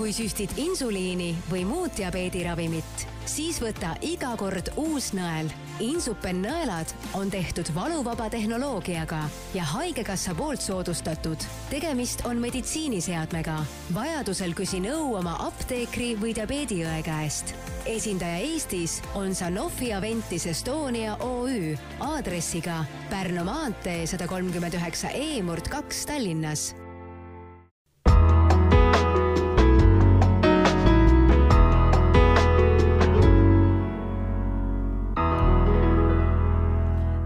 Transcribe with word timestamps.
kui 0.00 0.14
süstid 0.16 0.54
insuliini 0.56 1.34
või 1.50 1.60
muud 1.68 1.92
diabeediravimit, 1.92 3.02
siis 3.28 3.58
võta 3.60 3.90
iga 4.00 4.30
kord 4.40 4.70
uus 4.80 5.10
nõel. 5.12 5.50
Insupen 5.84 6.40
nõelad 6.40 6.88
on 7.18 7.28
tehtud 7.32 7.68
valuvaba 7.76 8.30
tehnoloogiaga 8.32 9.20
ja 9.52 9.66
Haigekassa 9.74 10.32
poolt 10.38 10.64
soodustatud. 10.64 11.44
tegemist 11.68 12.24
on 12.24 12.40
meditsiiniseadmega. 12.40 13.58
vajadusel 13.94 14.56
küsi 14.56 14.80
nõu 14.80 15.18
oma 15.20 15.36
apteekri 15.46 16.16
või 16.16 16.32
diabeediõe 16.34 17.02
käest. 17.04 17.54
esindaja 17.84 18.40
Eestis 18.40 19.02
on 19.14 19.34
Sanofi 19.34 19.92
Aventis 19.92 20.46
Estonia 20.46 21.16
OÜ 21.20 21.76
aadressiga 22.00 22.84
Pärnu 23.10 23.44
maantee 23.44 24.06
sada 24.06 24.26
kolmkümmend 24.26 24.74
üheksa 24.74 25.12
E 25.12 25.42
murd 25.42 25.68
kaks 25.68 26.06
Tallinnas 26.06 26.79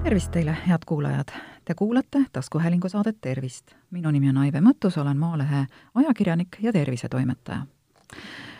tervist 0.04 0.30
teile, 0.30 0.56
head 0.68 0.78
kuulajad! 0.86 1.28
Te 1.64 1.74
kuulate 1.74 2.18
taskuhäälingu 2.32 2.88
saadet 2.88 3.16
Tervist. 3.20 3.70
minu 3.90 4.10
nimi 4.10 4.28
on 4.28 4.38
Aive 4.38 4.60
Mõttus, 4.60 4.98
olen 5.00 5.16
Maalehe 5.16 5.66
ajakirjanik 5.94 6.56
ja 6.60 6.72
tervisetoimetaja. 6.72 7.66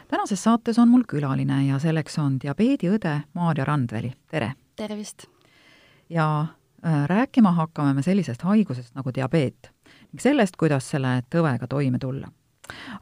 tänases 0.08 0.44
saates 0.44 0.78
on 0.78 0.88
mul 0.88 1.02
külaline 1.08 1.66
ja 1.66 1.78
selleks 1.78 2.18
on 2.18 2.38
diabeediõde 2.44 3.20
Maarja 3.34 3.64
Randveli, 3.64 4.12
tere! 4.30 4.52
tervist! 4.76 5.26
ja 6.10 6.46
äh, 6.86 7.06
rääkima 7.06 7.52
hakkame 7.52 7.94
me 7.94 8.02
sellisest 8.02 8.42
haigusest 8.42 8.94
nagu 8.94 9.10
diabeet 9.14 9.70
ning 10.12 10.20
sellest, 10.20 10.56
kuidas 10.56 10.90
selle 10.90 11.22
tõvega 11.30 11.68
toime 11.68 11.98
tulla. 11.98 12.28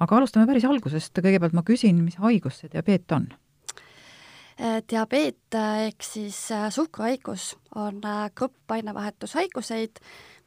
aga 0.00 0.16
alustame 0.16 0.46
päris 0.46 0.64
algusest, 0.64 1.18
kõigepealt 1.18 1.52
ma 1.52 1.62
küsin, 1.62 2.02
mis 2.02 2.16
haigus 2.18 2.58
see 2.58 2.72
diabeet 2.72 3.12
on? 3.12 3.28
Äh, 4.62 4.82
diabeet 4.90 5.54
äh, 5.54 5.86
ehk 5.86 6.02
siis 6.02 6.50
äh, 6.52 6.70
suhkruhaigus 6.70 7.56
on 7.74 8.00
grupp 8.34 8.70
ainevahetushaiguseid, 8.70 9.98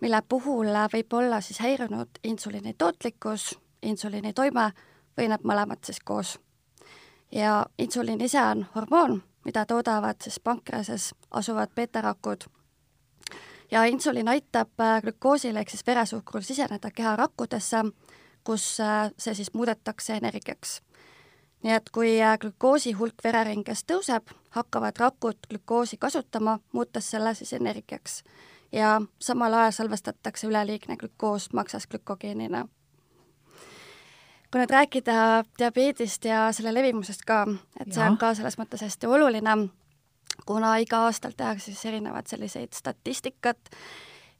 mille 0.01 0.21
puhul 0.29 0.71
võib 0.93 1.13
olla 1.13 1.41
siis 1.41 1.59
häirinud 1.59 2.21
insuliini 2.23 2.73
tootlikkus, 2.77 3.59
insuliini 3.83 4.31
toime 4.33 4.69
või 5.17 5.27
need 5.27 5.43
mõlemad 5.43 5.83
siis 5.83 5.99
koos. 5.99 6.39
ja 7.31 7.65
insuliin 7.77 8.21
ise 8.21 8.39
on 8.39 8.65
hormoon, 8.75 9.23
mida 9.45 9.65
toodavad 9.65 10.23
siis 10.23 10.39
pankreases 10.39 11.11
asuvad 11.31 11.75
beetarakud. 11.75 12.47
ja 13.71 13.83
insuliin 13.83 14.27
aitab 14.27 14.79
glükoosile 15.01 15.59
ehk 15.59 15.69
siis 15.69 15.87
veresuhkrul 15.87 16.41
siseneda 16.41 16.91
keharakkudesse, 16.91 17.83
kus 18.43 18.77
see 19.17 19.33
siis 19.33 19.53
muudetakse 19.53 20.13
energiaks 20.13 20.81
nii 21.65 21.73
et 21.73 21.89
kui 21.89 22.11
äh, 22.21 22.37
glükoosi 22.39 22.93
hulk 22.93 23.23
vereringes 23.25 23.81
tõuseb, 23.89 24.29
hakkavad 24.53 24.99
rakud 25.01 25.47
glükoosi 25.49 25.97
kasutama, 25.97 26.59
muutes 26.77 27.09
selle 27.11 27.33
siis 27.35 27.53
energiaks. 27.53 28.23
ja 28.71 29.01
samal 29.21 29.53
ajal 29.53 29.71
salvestatakse 29.71 30.47
üleliigne 30.47 30.97
glükoos 30.97 31.53
maksas 31.53 31.87
glükogeenina. 31.87 32.67
kui 34.51 34.61
nüüd 34.61 34.69
rääkida 34.69 35.43
diabeedist 35.59 36.25
ja 36.25 36.51
selle 36.51 36.73
levimusest 36.73 37.25
ka, 37.25 37.45
et 37.79 37.93
see 37.93 38.03
ja. 38.03 38.11
on 38.11 38.17
ka 38.17 38.33
selles 38.33 38.57
mõttes 38.61 38.85
hästi 38.85 39.07
oluline, 39.07 39.57
kuna 40.45 40.77
iga 40.77 41.05
aastal 41.07 41.33
tehakse 41.37 41.71
siis 41.71 41.85
erinevaid 41.85 42.27
selliseid 42.27 42.73
statistikat 42.73 43.57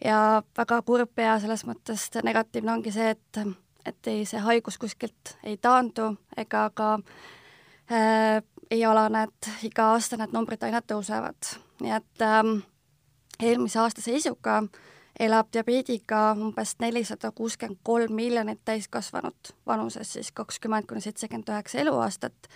ja 0.06 0.44
väga 0.58 0.82
kurb 0.82 1.20
ja 1.20 1.40
selles 1.40 1.66
mõttes 1.66 2.10
negatiivne 2.24 2.72
ongi 2.72 2.92
see, 2.92 3.10
et 3.18 3.46
et 3.86 4.08
ei, 4.08 4.26
see 4.26 4.40
haigus 4.40 4.78
kuskilt 4.78 5.36
ei 5.44 5.58
taandu 5.58 6.16
ega 6.38 6.70
ka 6.74 6.94
äh, 7.92 8.42
ei 8.72 8.86
alane, 8.86 9.24
et 9.24 9.50
iga 9.70 9.92
aasta 9.94 10.18
need 10.18 10.34
numbrid 10.34 10.64
aina 10.64 10.82
tõusevad. 10.82 11.56
nii 11.82 11.92
et 11.92 12.24
ähm, 12.24 12.58
eelmise 13.42 13.80
aasta 13.80 14.02
seisuga 14.02 14.64
elab 15.20 15.48
diabeediga 15.54 16.32
umbes 16.34 16.76
nelisada 16.80 17.32
kuuskümmend 17.32 17.80
kolm 17.84 18.14
miljonit 18.16 18.60
täiskasvanut 18.66 19.56
vanuses 19.68 20.14
siis 20.14 20.32
kakskümmend 20.32 20.88
kuni 20.88 21.02
seitsekümmend 21.02 21.50
üheksa 21.50 21.80
eluaastat, 21.84 22.50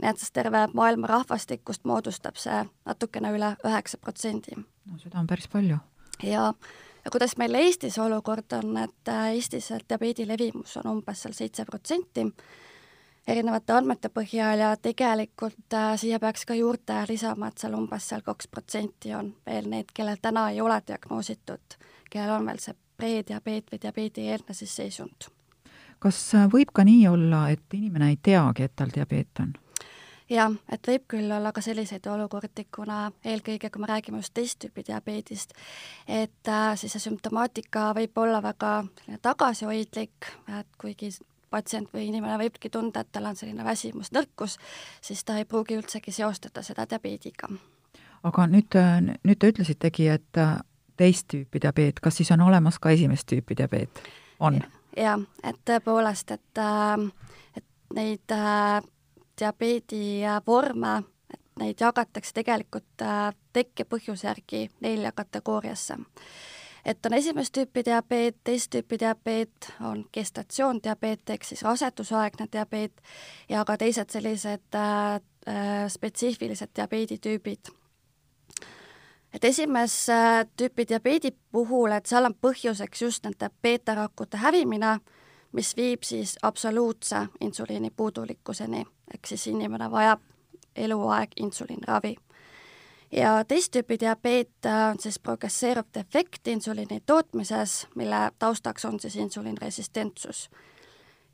nii 0.00 0.10
et 0.10 0.20
siis 0.20 0.32
terve 0.32 0.66
maailma 0.74 1.06
rahvastikust 1.06 1.84
moodustab 1.88 2.36
see 2.40 2.62
natukene 2.84 3.32
üle 3.32 3.54
üheksa 3.64 3.98
protsendi. 3.98 4.56
no 4.56 4.98
seda 4.98 5.20
on 5.20 5.26
päris 5.26 5.48
palju. 5.48 5.78
ja 6.22 6.52
ja 7.04 7.10
kuidas 7.10 7.36
meil 7.36 7.54
Eestis 7.54 7.98
olukord 7.98 8.52
on, 8.58 8.76
et 8.76 9.08
äh, 9.08 9.32
Eestis 9.36 9.72
diabeedi 9.88 10.28
levimus 10.28 10.76
on 10.76 10.90
umbes 10.96 11.22
seal 11.22 11.34
seitse 11.36 11.64
protsenti 11.64 12.26
erinevate 13.26 13.72
andmete 13.72 14.10
põhjal 14.10 14.64
ja 14.64 14.70
tegelikult 14.76 15.76
äh, 15.76 15.92
siia 16.00 16.18
peaks 16.22 16.46
ka 16.48 16.56
juurde 16.58 17.02
lisama, 17.08 17.50
et 17.50 17.62
seal 17.62 17.76
umbes 17.78 18.08
seal 18.08 18.24
kaks 18.26 18.48
protsenti 18.50 19.14
on 19.14 19.32
veel 19.46 19.68
need, 19.70 19.92
kellel 19.94 20.18
täna 20.22 20.48
ei 20.50 20.60
ole 20.60 20.80
diagnoositud, 20.86 21.78
kellel 22.10 22.38
on 22.38 22.50
veel 22.50 22.62
see 22.62 22.76
prediabeet 22.98 23.72
või 23.72 23.82
diabeedieelne 23.82 24.54
siis 24.54 24.74
seisund. 24.76 25.30
kas 26.02 26.18
äh, 26.34 26.48
võib 26.50 26.74
ka 26.74 26.84
nii 26.84 27.06
olla, 27.08 27.48
et 27.50 27.78
inimene 27.78 28.10
ei 28.14 28.18
teagi, 28.22 28.66
et 28.66 28.76
tal 28.76 28.90
diabeet 28.94 29.44
on? 29.44 29.54
Jah, 30.32 30.54
et 30.72 30.88
võib 30.88 31.04
küll 31.14 31.32
olla 31.32 31.52
ka 31.52 31.62
selliseid 31.64 32.06
olukordi, 32.10 32.64
kuna 32.74 33.10
eelkõige, 33.24 33.70
kui 33.70 33.82
me 33.82 33.90
räägime 33.90 34.22
just 34.22 34.34
teist 34.34 34.58
tüüpi 34.62 34.84
diabeedist, 34.86 35.54
et 36.06 36.48
äh, 36.48 36.72
siis 36.80 36.96
see 36.96 37.06
sümptomaatika 37.08 37.90
võib 37.96 38.18
olla 38.22 38.42
väga 38.44 38.72
selline 39.00 39.20
tagasihoidlik, 39.22 40.32
et 40.58 40.80
kuigi 40.80 41.12
patsient 41.52 41.92
või 41.92 42.08
inimene 42.08 42.38
võibki 42.40 42.70
tunda, 42.72 43.02
et 43.02 43.12
tal 43.12 43.28
on 43.28 43.36
selline 43.36 43.64
väsimus, 43.64 44.12
nõrkus, 44.14 44.56
siis 45.04 45.24
ta 45.24 45.36
ei 45.38 45.48
pruugi 45.48 45.76
üldsegi 45.76 46.14
seostada 46.14 46.62
seda 46.64 46.86
diabeediga. 46.88 47.50
aga 48.22 48.46
nüüd, 48.46 48.78
nüüd 49.26 49.38
te 49.38 49.50
ütlesitegi, 49.52 50.08
et 50.08 50.38
äh, 50.38 50.56
teist 50.96 51.28
tüüpi 51.32 51.60
diabeet, 51.62 52.00
kas 52.00 52.16
siis 52.16 52.30
on 52.30 52.40
olemas 52.40 52.78
ka 52.78 52.90
esimest 52.90 53.28
tüüpi 53.28 53.56
diabeet? 53.58 54.02
on? 54.40 54.62
jah, 54.96 55.20
et 55.44 55.60
tõepoolest, 55.68 56.30
et, 56.30 56.58
äh, 56.58 57.06
et 57.56 57.64
neid 57.94 58.40
diabeedi 59.42 60.22
vorme, 60.46 61.02
et 61.32 61.40
neid 61.60 61.82
jagatakse 61.82 62.34
tegelikult 62.38 63.04
äh, 63.04 63.34
tekkepõhjuse 63.52 64.28
järgi 64.28 64.68
nelja 64.80 65.12
kategooriasse. 65.12 65.98
et 66.84 67.06
on 67.06 67.14
esimest 67.14 67.52
tüüpi 67.58 67.84
diabeet, 67.84 68.36
teist 68.44 68.70
tüüpi 68.74 68.98
diabeet, 68.98 69.72
on 69.80 70.04
gestatsioondiabeet 70.12 71.30
ehk 71.30 71.44
siis 71.44 71.62
rasedusaegne 71.62 72.48
diabeet 72.52 73.02
ja 73.48 73.64
ka 73.64 73.76
teised 73.76 74.10
sellised 74.10 74.74
äh, 74.74 75.14
äh, 75.48 75.86
spetsiifilised 75.88 76.74
diabeeditüübid 76.76 77.74
et 79.34 79.44
esimese 79.44 80.12
äh, 80.12 80.46
tüüpi 80.56 80.88
diabeedi 80.88 81.32
puhul, 81.52 81.92
et 81.92 82.06
seal 82.06 82.28
on 82.28 82.34
põhjuseks 82.34 83.04
just 83.04 83.24
nende 83.24 83.48
beetarakkude 83.62 84.40
hävimine, 84.42 84.98
mis 85.52 85.74
viib 85.76 86.04
siis 86.04 86.36
absoluutse 86.42 87.26
insuliini 87.40 87.90
puudulikkuseni 87.90 88.84
ehk 89.14 89.26
siis 89.26 89.46
inimene 89.46 89.90
vajab 89.90 90.20
eluaeg 90.76 91.30
insuliiniravi. 91.36 92.16
ja 93.12 93.44
teist 93.44 93.76
tüüpi 93.76 94.00
diabeet 94.00 94.66
äh, 94.66 94.90
on 94.90 95.00
siis 95.00 95.18
progresseeruv 95.18 95.84
defekt 95.94 96.48
insuliini 96.48 97.00
tootmises, 97.06 97.86
mille 97.94 98.30
taustaks 98.38 98.84
on 98.84 99.00
siis 99.00 99.16
insuliinresistentsus. 99.16 100.50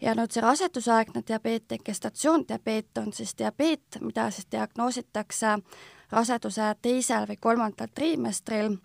ja 0.00 0.14
nüüd 0.14 0.30
see 0.30 0.42
rasedusaegne 0.42 1.22
diabeet 1.28 1.72
ehk 1.72 1.84
gestatsioondiabeet 1.84 2.98
on 2.98 3.12
siis 3.12 3.34
diabeet, 3.38 4.00
mida 4.00 4.30
siis 4.30 4.46
diagnoositakse 4.52 5.58
raseduse 6.10 6.74
teisel 6.82 7.26
või 7.28 7.36
kolmandal 7.40 7.88
triimestril 7.94 8.76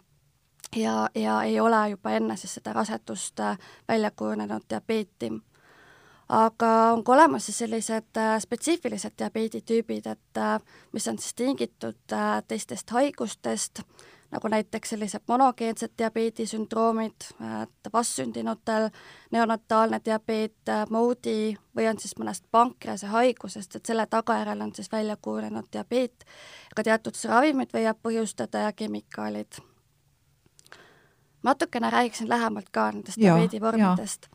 ja, 0.76 1.10
ja 1.16 1.42
ei 1.44 1.60
ole 1.60 1.90
juba 1.90 2.12
enne 2.12 2.38
siis 2.38 2.54
seda 2.54 2.74
rasedust 2.74 3.40
äh, 3.40 3.58
välja 3.88 4.12
kujunenud 4.12 4.70
diabeeti 4.70 5.32
aga 6.30 6.68
on 6.94 7.04
ka 7.04 7.12
olemas 7.12 7.46
siis 7.46 7.58
sellised 7.58 8.18
äh, 8.18 8.40
spetsiifilised 8.40 9.12
diabeeditüübid, 9.20 10.08
et 10.08 10.38
äh, 10.38 10.60
mis 10.92 11.08
on 11.08 11.20
siis 11.20 11.34
tingitud 11.34 12.14
äh, 12.14 12.44
teistest 12.48 12.90
haigustest, 12.90 13.84
nagu 14.32 14.48
näiteks 14.48 14.90
sellised 14.90 15.22
monogeensed 15.28 15.92
diabeedisündroomid, 15.98 17.28
et 17.62 17.90
vastsündinutel 17.94 18.88
neonataalne 19.32 20.00
diabeet, 20.06 20.72
moodi 20.90 21.54
või 21.78 21.86
on 21.92 22.00
siis 22.02 22.16
mõnest 22.18 22.48
pankrease 22.52 23.12
haigusest, 23.14 23.76
et 23.76 23.86
selle 23.86 24.08
tagajärjel 24.10 24.66
on 24.66 24.74
siis 24.74 24.90
välja 24.92 25.20
kujunenud 25.22 25.70
diabeet, 25.74 26.26
ka 26.76 26.84
teatud 26.84 27.20
ravimid 27.30 27.78
võivad 27.78 28.02
põhjustada 28.02 28.66
ja 28.66 28.74
kemikaalid. 28.74 29.62
natukene 31.44 31.90
räägiksin 31.90 32.30
lähemalt 32.30 32.70
ka 32.72 32.92
nendest 32.92 33.22
diabeedivormidest 33.22 34.33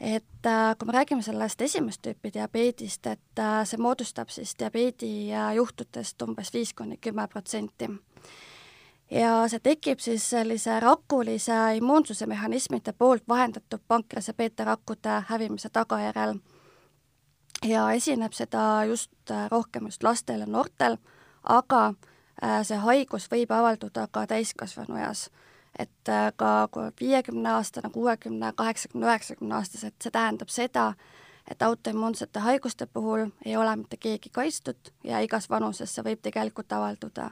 et 0.00 0.46
äh, 0.46 0.76
kui 0.78 0.86
me 0.86 0.92
räägime 0.92 1.22
sellest 1.22 1.60
esimest 1.60 2.00
tüüpi 2.02 2.32
diabeedist, 2.34 3.06
et 3.06 3.38
äh, 3.38 3.60
see 3.68 3.78
moodustab 3.78 4.32
siis 4.32 4.54
diabeedi 4.58 5.32
äh, 5.32 5.52
juhtudest 5.58 6.22
umbes 6.22 6.52
viis 6.54 6.72
kuni 6.74 6.96
kümme 6.96 7.28
protsenti. 7.28 7.88
ja 9.10 9.48
see 9.48 9.60
tekib 9.60 10.00
siis 10.00 10.30
sellise 10.30 10.80
rakulise 10.80 11.58
immuunsuse 11.76 12.26
mehhanismide 12.26 12.92
poolt 12.92 13.28
vahendatud 13.28 13.82
pankrease 13.88 14.32
beetarakkude 14.32 15.22
hävimise 15.28 15.68
tagajärjel. 15.68 16.34
ja 17.64 17.90
esineb 17.92 18.32
seda 18.32 18.84
just 18.84 19.34
rohkem 19.50 19.84
just 19.84 20.02
lastel 20.02 20.40
ja 20.40 20.46
noortel, 20.46 20.96
aga 21.44 21.94
see 22.62 22.76
haigus 22.76 23.28
võib 23.30 23.52
avalduda 23.52 24.08
ka 24.10 24.26
täiskasvanu 24.26 24.96
eas 24.96 25.28
et 25.80 26.10
ka 26.36 26.68
viiekümne-aastane, 27.00 27.90
kuuekümne, 27.94 28.52
kaheksakümne, 28.56 29.06
üheksakümne 29.06 29.54
aastased, 29.56 29.94
see 30.02 30.12
tähendab 30.12 30.52
seda, 30.52 30.90
et 31.50 31.62
autoimmuunsete 31.62 32.40
haiguste 32.40 32.86
puhul 32.86 33.26
ei 33.44 33.56
ole 33.56 33.76
mitte 33.76 33.96
keegi 33.96 34.30
kaitstud 34.32 34.92
ja 35.04 35.20
igas 35.24 35.50
vanuses 35.50 35.94
see 35.94 36.04
võib 36.04 36.22
tegelikult 36.22 36.72
avalduda. 36.72 37.30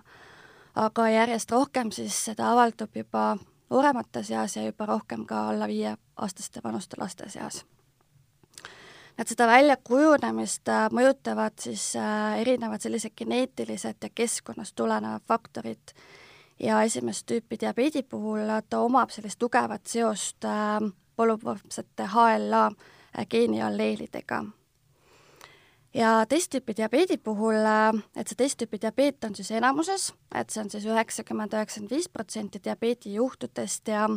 aga 0.74 1.08
järjest 1.08 1.50
rohkem 1.50 1.90
siis 1.92 2.24
seda 2.24 2.52
avaldub 2.52 2.96
juba 2.96 3.36
nooremate 3.70 4.22
seas 4.22 4.56
ja 4.56 4.62
juba 4.62 4.86
rohkem 4.86 5.26
ka 5.26 5.48
alla 5.48 5.68
viieaastaste 5.68 6.60
vanuste 6.64 6.96
laste 7.00 7.28
seas. 7.28 7.64
et 9.18 9.28
seda 9.28 9.46
väljakujunemist 9.46 10.68
äh, 10.68 10.86
mõjutavad 10.94 11.58
siis 11.60 11.96
äh, 11.96 12.40
erinevad 12.40 12.80
sellised 12.80 13.16
geneetilised 13.16 13.96
ja 14.02 14.10
keskkonnast 14.14 14.74
tulenevad 14.74 15.22
faktorid 15.28 15.94
ja 16.60 16.82
esimest 16.82 17.26
tüüpi 17.26 17.60
diabeedi 17.60 18.02
puhul 18.02 18.50
ta 18.70 18.80
omab 18.80 19.10
sellist 19.10 19.38
tugevat 19.38 19.86
seost 19.86 20.44
äh, 20.44 20.80
polüpropsete 21.16 22.06
HLA 22.06 22.70
geenialleelidega. 23.30 24.44
ja 25.94 26.08
teist-tüüpi 26.28 26.76
diabeedi 26.76 27.16
puhul, 27.16 27.64
et 28.16 28.28
see 28.28 28.36
teist-tüüpi 28.38 28.80
diabeet 28.82 29.24
on 29.24 29.34
siis 29.34 29.50
enamuses, 29.50 30.12
et 30.34 30.50
see 30.50 30.62
on 30.62 30.70
siis 30.70 30.84
üheksakümmend, 30.86 31.56
üheksakümmend 31.56 31.94
viis 31.96 32.08
protsenti 32.08 32.60
diabeedijuhtudest 32.64 33.88
ja 33.88 34.08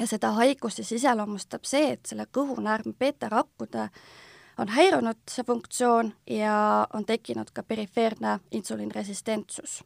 ja 0.00 0.06
seda 0.06 0.32
haigust 0.38 0.76
siis 0.76 0.92
iseloomustab 1.00 1.64
see, 1.66 1.94
et 1.96 2.06
selle 2.06 2.26
kõhunäärme 2.38 2.92
beetarakkude 2.98 3.88
on 4.58 4.68
häirunud 4.68 5.18
see 5.30 5.44
funktsioon 5.46 6.12
ja 6.30 6.86
on 6.92 7.06
tekkinud 7.06 7.50
ka 7.54 7.62
perifeerne 7.62 8.38
insuliinresistentsus 8.50 9.80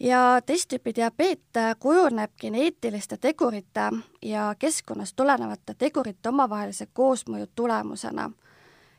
ja 0.00 0.40
teist-tüüpi 0.46 0.94
diabeet 0.94 1.40
kujuneb 1.78 2.30
geneetiliste 2.40 3.16
tegurite 3.16 3.90
ja 4.22 4.54
keskkonnast 4.58 5.16
tulenevate 5.16 5.74
tegurite 5.74 6.28
omavahelise 6.28 6.86
koosmõju 6.92 7.46
tulemusena 7.54 8.30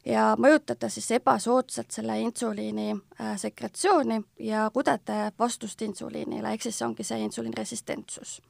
ja 0.06 0.36
mõjutada 0.40 0.90
siis 0.90 1.12
ebasoodsalt 1.12 1.92
selle 1.92 2.20
insuliini 2.22 2.92
äh, 2.92 3.38
sekretsiooni 3.38 4.22
ja 4.40 4.70
kudede 4.74 5.32
vastust 5.40 5.82
insuliinile, 5.82 6.54
ehk 6.54 6.62
siis 6.62 6.82
ongi 6.82 7.04
see 7.04 7.20
insuliinresistentsus. 7.26 8.42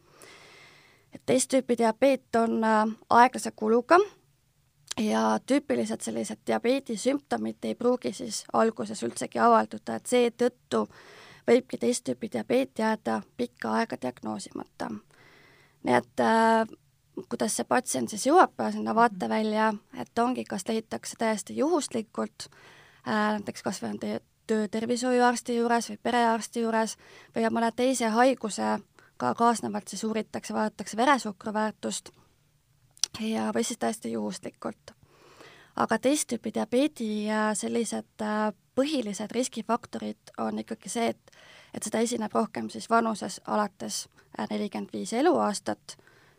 et 1.13 1.21
teist 1.25 1.49
tüüpi 1.53 1.77
diabeet 1.77 2.35
on 2.35 2.63
äh, 2.63 2.87
aeglase 3.09 3.51
kuluga 3.51 3.99
ja 4.97 5.39
tüüpilised 5.45 6.01
sellised 6.01 6.39
diabeedi 6.47 6.97
sümptomid 6.97 7.63
ei 7.63 7.75
pruugi 7.75 8.13
siis 8.13 8.43
alguses 8.53 9.03
üldsegi 9.03 9.39
avalduda, 9.39 9.95
et 9.95 10.05
seetõttu 10.05 10.81
äh, 10.81 11.16
võibki 11.47 11.77
teist 11.77 12.03
tüüpi 12.07 12.31
diabeet 12.33 12.79
jääda 12.79 13.21
pikka 13.37 13.71
aega 13.79 13.97
diagnoosimata. 14.01 14.89
nii 15.83 15.95
et 15.95 16.19
äh, 16.23 16.67
kuidas 17.29 17.55
see 17.57 17.65
patsient 17.65 18.09
siis 18.09 18.27
jõuab 18.27 18.59
sinna 18.71 18.95
vaatevälja, 18.95 19.73
et 20.01 20.19
ongi, 20.19 20.43
kas 20.43 20.67
leitakse 20.67 21.15
täiesti 21.17 21.57
juhuslikult 21.57 22.49
äh,, 23.07 23.37
näiteks 23.37 23.63
kas 23.63 23.81
või 23.83 23.95
on 23.95 23.99
teie 23.99 24.19
töö 24.47 24.67
tervishoiuarsti 24.71 25.57
juures 25.57 25.89
või 25.89 25.99
perearsti 26.03 26.61
juures 26.61 26.97
või 27.35 27.49
mõne 27.51 27.71
teise 27.75 28.11
haigusega 28.13 29.33
kaasnevalt 29.35 29.87
siis 29.87 30.03
uuritakse, 30.03 30.53
vaadatakse 30.53 30.97
veresuhkru 30.97 31.53
väärtust 31.53 32.11
ja, 33.19 33.51
või 33.55 33.63
siis 33.63 33.79
täiesti 33.79 34.11
juhuslikult. 34.11 34.96
Aga 35.77 35.97
teist 36.01 36.31
tüüpi 36.31 36.53
diabeedi 36.53 37.09
sellised 37.57 38.23
äh, 38.25 38.49
põhilised 38.77 39.33
riskifaktorid 39.35 40.33
on 40.41 40.59
ikkagi 40.63 40.89
see, 40.89 41.11
et 41.13 41.37
et 41.75 41.83
seda 41.83 41.99
esineb 42.01 42.33
rohkem 42.33 42.69
siis 42.73 42.87
vanuses 42.89 43.41
alates 43.45 44.07
äh, 44.39 44.47
nelikümmend 44.49 44.93
viis 44.93 45.13
eluaastat, 45.13 45.97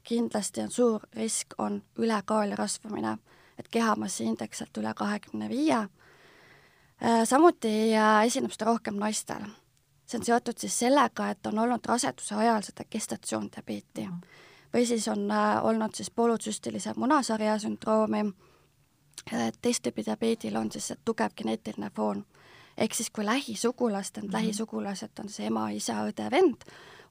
kindlasti 0.09 0.65
on 0.65 0.73
suur 0.73 1.05
risk, 1.17 1.55
on 1.59 1.83
ülekaal 1.99 2.51
ja 2.51 2.57
rasvumine, 2.59 3.19
et 3.59 3.69
kehamassi 3.69 4.25
indeks 4.25 4.63
sealt 4.63 4.81
üle 4.81 4.95
kahekümne 4.97 5.49
viie, 5.53 5.85
äh, 5.85 7.23
samuti 7.25 7.95
esineb 8.27 8.55
seda 8.55 8.73
rohkem 8.73 8.99
naistel. 8.99 9.47
see 10.09 10.19
on 10.19 10.25
seotud 10.25 10.59
siis 10.59 10.79
sellega, 10.79 11.31
et 11.31 11.47
on 11.47 11.59
olnud 11.59 11.85
raseduse 11.87 12.35
ajal 12.35 12.63
seda 12.65 12.85
gestatsioondiabeeti 12.91 14.09
või 14.73 14.87
siis 14.87 15.09
on 15.09 15.29
olnud 15.63 15.95
siis 15.95 16.11
polütsüstilise 16.11 16.95
munasarja 16.97 17.59
sündroomi, 17.59 18.25
teist 19.63 19.83
tüüpi 19.83 20.05
diabeedil 20.07 20.57
on 20.57 20.73
siis 20.73 20.93
tugev 21.05 21.35
geneetiline 21.37 21.91
foon 21.97 22.25
ehk 22.79 22.95
siis 22.95 23.11
kui 23.11 23.25
lähisugulast, 23.25 24.19
ent 24.19 24.25
mm 24.25 24.29
-hmm. 24.29 24.33
lähisugulased 24.33 25.19
on 25.19 25.29
see 25.29 25.47
ema, 25.47 25.69
isa, 25.71 25.93
õde, 25.93 26.31
vend, 26.31 26.63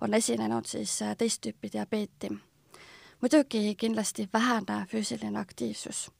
on 0.02 0.14
esinenud 0.14 0.66
siis 0.66 1.02
äh, 1.02 1.18
teist 1.18 1.46
tüüpi 1.46 1.72
diabeeti. 1.74 2.30
muidugi 3.22 3.76
kindlasti 3.76 4.30
vähene 4.34 4.86
füüsiline 4.92 5.40
aktiivsus 5.40 6.12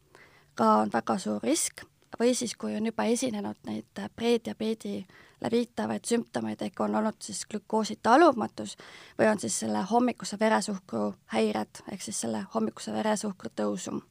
ka 0.56 0.76
on 0.76 0.90
väga 0.94 1.18
suur 1.18 1.44
risk 1.44 1.86
või 2.20 2.34
siis, 2.36 2.56
kui 2.56 2.76
on 2.76 2.86
juba 2.86 3.04
esinenud 3.04 3.58
neid 3.66 4.00
äh, 4.00 4.10
prediabeedi 4.16 5.06
viitavaid 5.52 6.06
sümptomeid, 6.06 6.62
ehk 6.62 6.80
on 6.80 6.96
olnud 6.96 7.22
siis 7.22 7.46
glükoosi 7.46 8.00
talumatus 8.04 8.78
või 9.20 9.32
on 9.32 9.40
siis 9.40 9.60
selle 9.60 9.84
hommikuse 9.92 10.40
veresuhkru 10.40 11.14
häired, 11.26 11.84
ehk 11.92 12.02
siis 12.02 12.22
selle 12.22 12.46
hommikuse 12.54 12.94
veresuhkru 12.94 13.50
tõusu 13.62 14.02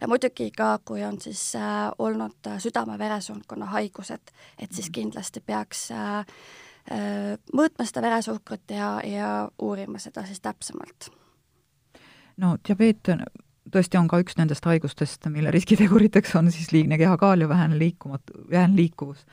ja 0.00 0.08
muidugi 0.08 0.50
ka, 0.56 0.78
kui 0.84 1.04
on 1.04 1.20
siis 1.20 1.54
äh, 1.56 1.90
olnud 1.98 2.46
äh, 2.46 2.58
südame-veresoonkonna 2.58 3.66
haigused, 3.74 4.32
et 4.58 4.72
siis 4.72 4.88
mhm. 4.88 4.92
kindlasti 4.92 5.40
peaks 5.40 5.90
äh, 5.90 6.18
äh, 6.18 7.38
mõõtma 7.54 7.86
seda 7.86 8.02
veresuhkrut 8.02 8.74
ja, 8.76 8.94
ja 9.04 9.30
uurima 9.58 9.98
seda 9.98 10.26
siis 10.26 10.40
täpsemalt. 10.40 11.10
no 12.36 12.56
diabeet 12.68 13.08
on 13.08 13.24
tõesti 13.72 13.98
on 14.00 14.08
ka 14.10 14.20
üks 14.22 14.36
nendest 14.38 14.64
haigustest, 14.66 15.26
mille 15.32 15.50
riskiteguriteks 15.54 16.34
on 16.38 16.50
siis 16.52 16.72
liigne 16.72 16.98
kehakaal 16.98 17.40
ja 17.44 17.48
vähene 17.48 17.78
liikumatu, 17.78 18.44
vähene 18.50 18.76
liikuvus. 18.76 19.24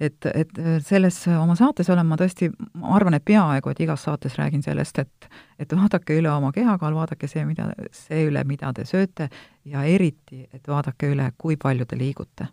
et, 0.00 0.26
et 0.34 0.60
selles 0.86 1.18
oma 1.28 1.54
saates 1.58 1.90
olen 1.90 2.06
ma 2.06 2.16
tõesti, 2.20 2.50
ma 2.74 2.94
arvan, 2.96 3.14
et 3.14 3.24
peaaegu 3.24 3.70
et 3.70 3.80
igas 3.80 4.04
saates 4.08 4.38
räägin 4.38 4.62
sellest, 4.62 4.98
et 4.98 5.30
et 5.60 5.72
vaadake 5.76 6.16
üle 6.16 6.30
oma 6.32 6.52
kehakaal, 6.52 6.94
vaadake 6.94 7.28
see, 7.28 7.44
mida, 7.44 7.68
see 7.92 8.24
üle, 8.30 8.44
mida 8.48 8.72
te 8.72 8.86
sööte 8.88 9.28
ja 9.64 9.84
eriti, 9.84 10.46
et 10.52 10.68
vaadake 10.68 11.10
üle, 11.12 11.32
kui 11.38 11.56
palju 11.60 11.84
te 11.86 11.98
liigute. 11.98 12.48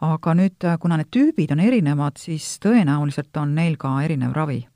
aga 0.00 0.34
nüüd, 0.34 0.64
kuna 0.80 0.96
need 0.96 1.10
tüübid 1.12 1.52
on 1.52 1.60
erinevad, 1.60 2.16
siis 2.16 2.58
tõenäoliselt 2.64 3.36
on 3.36 3.54
neil 3.54 3.76
ka 3.76 4.00
erinev 4.02 4.34
ravi. 4.34 4.66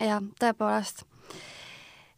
jah, 0.00 0.22
tõepoolest 0.40 1.06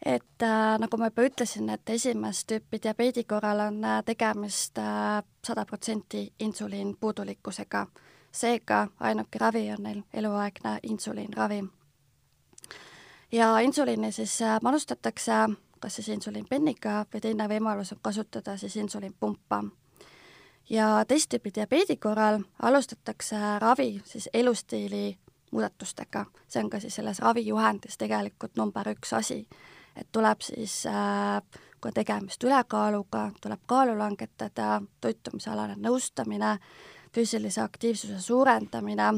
et 0.04 0.42
äh, 0.42 0.78
nagu 0.78 0.96
ma 0.96 1.08
juba 1.08 1.24
ütlesin, 1.24 1.70
et 1.72 1.90
esimest 1.90 2.50
tüüpi 2.50 2.80
diabeedi 2.82 3.24
korral 3.24 3.60
on 3.66 3.84
äh, 3.84 4.02
tegemist 4.04 4.78
äh, 4.78 5.22
sada 5.46 5.64
protsenti 5.64 6.32
insuliin 6.38 6.96
puudulikkusega. 7.00 7.86
seega 8.32 8.88
ainuke 9.00 9.38
ravi 9.38 9.70
on 9.72 9.82
neil 9.82 10.02
eluaegne 10.12 10.78
insuliinravi. 10.82 11.64
ja 13.32 13.58
insuliini 13.58 14.12
siis 14.12 14.42
äh, 14.42 14.58
manustatakse 14.62 15.32
kas 15.80 15.96
siis 15.96 16.08
insuliinpenniga 16.08 17.04
või 17.12 17.20
teine 17.20 17.44
võimalus 17.48 17.92
on 17.92 17.98
kasutada 18.02 18.56
siis 18.56 18.76
insuliinpumpa. 18.76 19.64
ja 20.70 21.04
teist 21.08 21.34
tüüpi 21.34 21.54
diabeedi 21.54 21.96
korral 21.96 22.40
alustatakse 22.62 23.36
ravi 23.58 24.02
siis 24.04 24.28
elustiili 24.34 25.18
muudatustega, 25.50 26.24
see 26.48 26.62
on 26.62 26.70
ka 26.70 26.80
siis 26.80 26.94
selles 26.94 27.20
ravijuhendis 27.20 27.96
tegelikult 27.98 28.56
number 28.56 28.88
üks 28.90 29.12
asi 29.12 29.46
et 29.96 30.08
tuleb 30.12 30.40
siis, 30.40 30.86
äh, 30.86 31.42
kui 31.80 31.88
on 31.88 31.94
tegemist 31.94 32.44
ülekaaluga, 32.44 33.30
tuleb 33.40 33.60
kaalu 33.66 33.98
langetada, 33.98 34.80
toitumisalane 35.00 35.76
nõustamine, 35.76 36.58
füüsilise 37.14 37.62
aktiivsuse 37.62 38.20
suurendamine, 38.20 39.12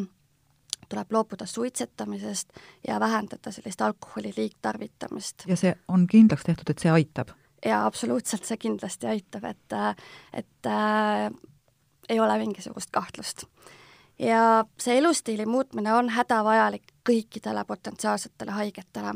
tuleb 0.89 1.13
loobuda 1.13 1.47
suitsetamisest 1.47 2.53
ja 2.89 3.01
vähendada 3.01 3.53
sellist 3.53 3.81
alkoholi 3.81 4.33
liigtarvitamist. 4.37 5.47
ja 5.47 5.57
see 5.57 5.75
on 5.89 6.07
kindlaks 6.07 6.45
tehtud, 6.47 6.71
et 6.71 6.79
see 6.79 6.91
aitab? 6.91 7.35
jaa, 7.65 7.87
absoluutselt, 7.87 8.45
see 8.45 8.57
kindlasti 8.57 9.09
aitab, 9.11 9.45
et, 9.45 9.77
et 10.33 10.71
äh, 10.71 11.31
ei 12.09 12.21
ole 12.21 12.39
mingisugust 12.39 12.91
kahtlust. 12.91 13.47
ja 14.19 14.65
see 14.81 14.99
elustiili 14.99 15.47
muutmine 15.47 15.95
on 15.95 16.09
hädavajalik 16.09 16.95
kõikidele 17.09 17.65
potentsiaalsetele 17.65 18.51
haigetele 18.51 19.15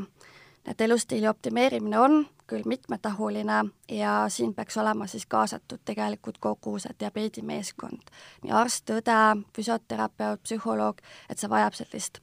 et 0.71 0.81
elustiili 0.81 1.29
optimeerimine 1.29 1.99
on 1.99 2.27
küll 2.47 2.63
mitmetahuline 2.65 3.65
ja 3.89 4.25
siin 4.29 4.55
peaks 4.55 4.77
olema 4.79 5.07
siis 5.07 5.27
kaasatud 5.27 5.79
tegelikult 5.85 6.39
kogu 6.39 6.79
see 6.79 6.95
diabeedimeeskond, 7.01 8.11
nii 8.43 8.53
arst, 8.55 8.91
õde, 8.91 9.19
füsioterapeut, 9.57 10.43
psühholoog, 10.47 11.03
et 11.31 11.39
see 11.39 11.51
vajab 11.51 11.75
sellist 11.79 12.23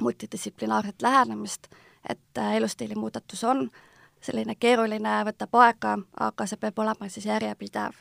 multidistsiplinaarset 0.00 1.02
lähenemist, 1.02 1.70
et 2.08 2.38
äh, 2.38 2.56
elustiili 2.56 2.94
muudatus 2.94 3.44
on 3.44 3.66
selline 4.20 4.54
keeruline, 4.54 5.16
võtab 5.30 5.58
aega, 5.62 5.96
aga 6.30 6.46
see 6.46 6.58
peab 6.58 6.78
olema 6.78 7.08
siis 7.08 7.26
järjepidev. 7.30 7.98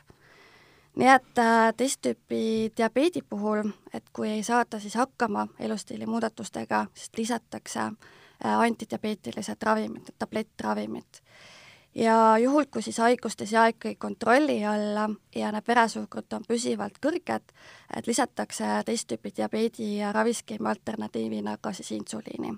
nii 0.97 1.09
et 1.13 1.41
äh, 1.41 1.73
teist 1.77 2.01
tüüpi 2.01 2.73
diabeedi 2.77 3.21
puhul, 3.21 3.73
et 3.93 4.09
kui 4.13 4.29
ei 4.29 4.43
saada 4.43 4.79
siis 4.79 4.95
hakkama 4.95 5.47
elustiili 5.59 6.05
muudatustega, 6.05 6.85
siis 6.93 7.11
lisatakse 7.17 7.79
äh, 7.79 8.15
antidiabeetilised 8.43 9.63
ravimid, 9.63 10.09
tablettravimid. 10.19 11.21
ja 11.95 12.37
juhul, 12.37 12.65
kui 12.71 12.81
siis 12.81 12.97
haigust 12.97 13.41
ei 13.41 13.47
sea 13.47 13.67
ikkagi 13.67 13.95
kontrolli 13.95 14.65
alla 14.65 15.09
ja 15.35 15.51
need 15.51 15.67
veresuhkrut 15.67 16.33
on 16.33 16.43
püsivalt 16.47 16.99
kõrged, 17.01 17.53
et 17.97 18.07
lisatakse 18.07 18.65
teist 18.85 19.07
tüüpi 19.09 19.33
diabeedi 19.37 19.89
raviskeemi 20.11 20.69
alternatiivina 20.69 21.57
ka 21.61 21.73
siis 21.73 21.91
insuliini. 21.91 22.57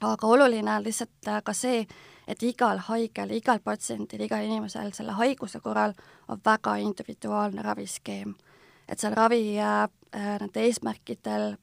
aga 0.00 0.26
oluline 0.26 0.70
on 0.76 0.84
lihtsalt 0.84 1.28
äh, 1.28 1.42
ka 1.42 1.52
see, 1.52 1.86
et 2.28 2.42
igal 2.42 2.78
haigel, 2.78 3.30
igal 3.30 3.58
patsiendil, 3.64 4.20
igal 4.20 4.44
inimesel 4.44 4.92
selle 4.92 5.12
haiguse 5.12 5.60
korral 5.60 5.94
on 6.28 6.40
väga 6.44 6.76
individuaalne 6.76 7.62
raviskeem. 7.62 8.34
et 8.88 8.98
seal 8.98 9.14
ravi 9.14 9.58
äh, 9.58 9.88
nende 10.40 10.60
eesmärkidel 10.60 11.56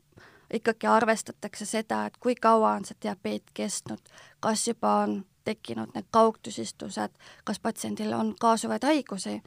ikkagi 0.54 0.88
arvestatakse 0.88 1.66
seda, 1.66 2.06
et 2.06 2.18
kui 2.18 2.36
kaua 2.36 2.76
on 2.78 2.86
see 2.86 2.98
diabeet 3.04 3.54
kestnud, 3.54 4.02
kas 4.40 4.68
juba 4.68 4.96
on 5.04 5.24
tekkinud 5.44 5.92
need 5.96 6.08
kaugtüsistused, 6.12 7.16
kas 7.44 7.60
patsiendil 7.60 8.14
on 8.14 8.36
kaasuvaid 8.40 8.84
haigusi 8.84 9.42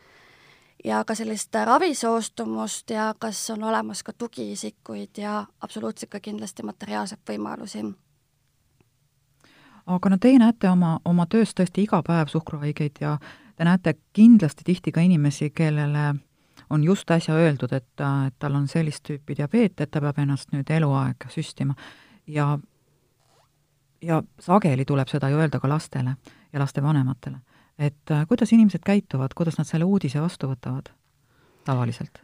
ja 0.84 1.04
ka 1.04 1.14
sellist 1.14 1.54
ravisoostumust 1.64 2.90
ja 2.90 3.14
kas 3.18 3.50
on 3.50 3.64
olemas 3.64 4.02
ka 4.02 4.12
tugiisikuid 4.12 5.18
ja 5.18 5.46
absoluutselt 5.60 6.10
ka 6.10 6.20
kindlasti 6.20 6.62
materiaalseid 6.62 7.25
võimalusi. 7.28 7.84
Aga 9.86 10.10
no 10.10 10.18
teie 10.18 10.38
näete 10.38 10.68
oma, 10.70 10.98
oma 11.04 11.26
töös 11.30 11.54
tõesti 11.54 11.86
iga 11.86 12.02
päev 12.02 12.28
suhkruhaigeid 12.28 12.98
ja 13.00 13.18
te 13.56 13.64
näete 13.64 13.94
kindlasti 14.12 14.64
tihti 14.66 14.92
ka 14.92 15.00
inimesi, 15.00 15.50
kellele 15.50 16.14
on 16.70 16.85
just 16.85 17.11
äsja 17.11 17.35
öeldud, 17.35 17.73
et, 17.73 17.88
et 18.26 18.35
tal 18.38 18.54
on 18.54 18.68
sellist 18.68 19.04
tüüpi 19.06 19.37
diabeet, 19.37 19.80
et 19.80 19.90
ta 19.90 20.00
peab 20.00 20.18
ennast 20.18 20.52
nüüd 20.52 20.70
eluaeg 20.70 21.28
süstima 21.30 21.76
ja 22.26 22.58
ja 24.02 24.23
sageli 24.40 24.85
tuleb 24.85 25.08
seda 25.08 25.28
ju 25.32 25.38
öelda 25.40 25.61
ka 25.61 25.68
lastele 25.68 26.16
ja 26.52 26.61
lastevanematele. 26.61 27.38
et 27.78 28.11
äh, 28.11 28.26
kuidas 28.28 28.52
inimesed 28.52 28.80
käituvad, 28.85 29.35
kuidas 29.35 29.58
nad 29.58 29.66
selle 29.66 29.85
uudise 29.85 30.20
vastu 30.20 30.49
võtavad 30.49 30.90
tavaliselt? 31.64 32.23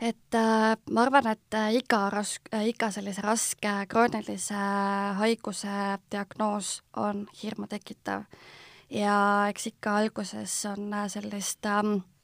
et 0.00 0.34
äh, 0.34 0.76
ma 0.90 1.02
arvan, 1.02 1.26
et 1.26 1.54
äh, 1.54 1.74
iga 1.74 2.10
ras- 2.10 2.40
äh,, 2.54 2.68
iga 2.68 2.90
sellise 2.90 3.22
raske 3.22 3.72
kroonilise 3.88 4.54
äh, 4.54 5.16
haiguse 5.16 5.98
diagnoos 6.12 6.82
on 6.96 7.26
hirmutekitav 7.42 8.26
ja 8.90 9.46
eks 9.50 9.66
ikka 9.72 9.96
alguses 10.02 10.64
on 10.70 10.92
äh, 10.94 11.08
sellist 11.08 11.66
ähm, 11.66 11.94
äh, 11.94 12.15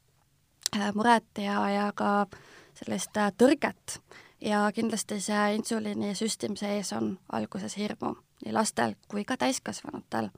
muret 0.94 1.38
ja, 1.38 1.68
ja 1.70 1.92
ka 1.94 2.26
sellist 2.78 3.16
äh, 3.16 3.32
tõrget 3.38 3.98
ja 4.40 4.64
kindlasti 4.74 5.20
see 5.20 5.54
insuliini 5.56 6.14
süstimise 6.18 6.76
ees 6.76 6.92
on 6.96 7.18
alguses 7.32 7.76
hirmu 7.76 8.16
nii 8.44 8.54
lastel 8.56 8.96
kui 9.08 9.24
ka 9.24 9.36
täiskasvanutel 9.36 10.30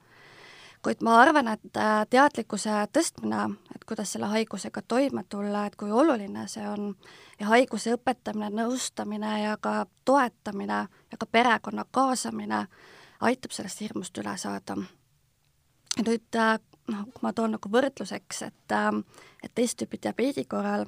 kuid 0.85 1.01
ma 1.01 1.15
arvan, 1.17 1.47
et 1.49 1.77
äh, 1.81 2.03
teadlikkuse 2.09 2.73
tõstmine, 2.93 3.47
et 3.73 3.85
kuidas 3.89 4.11
selle 4.13 4.27
haigusega 4.29 4.83
toime 4.85 5.23
tulla, 5.29 5.65
et 5.65 5.75
kui 5.75 5.89
oluline 5.91 6.45
see 6.51 6.65
on 6.69 6.91
ja 7.39 7.47
haiguse 7.49 7.95
õpetamine, 7.97 8.51
nõustamine 8.53 9.31
ja 9.41 9.55
ka 9.57 9.87
toetamine 10.05 10.83
ja 10.85 11.17
ka 11.17 11.25
perekonna 11.25 11.87
kaasamine 11.91 12.67
aitab 13.25 13.55
sellest 13.55 13.81
hirmust 13.81 14.17
üle 14.21 14.37
saada. 14.37 14.77
nüüd 16.05 16.37
äh, 16.37 16.59
noh, 16.91 17.07
kui 17.13 17.25
ma 17.25 17.33
toon 17.33 17.55
nagu 17.57 17.71
võrdluseks, 17.71 18.41
et, 18.49 18.75
äh, 18.75 18.91
et 19.43 19.55
teist 19.55 19.79
tüüpi 19.81 20.01
diabeedi 20.03 20.45
korral 20.49 20.85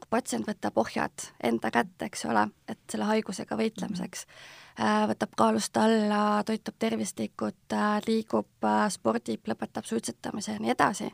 kui 0.00 0.10
patsient 0.10 0.46
võtab 0.46 0.76
ohjad 0.82 1.30
enda 1.42 1.70
kätte, 1.70 2.10
eks 2.10 2.26
ole, 2.26 2.48
et 2.68 2.80
selle 2.90 3.06
haigusega 3.08 3.56
võitlemiseks 3.56 4.26
Äh, 4.74 5.04
võtab 5.06 5.36
kaalust 5.38 5.76
alla, 5.78 6.42
toitub 6.42 6.74
tervislikult, 6.82 7.70
äh, 7.72 8.00
liigub, 8.08 8.48
äh, 8.66 8.88
spordib, 8.90 9.46
lõpetab 9.46 9.86
suitsetamise 9.86 10.56
ja 10.56 10.58
nii 10.58 10.72
edasi, 10.72 11.12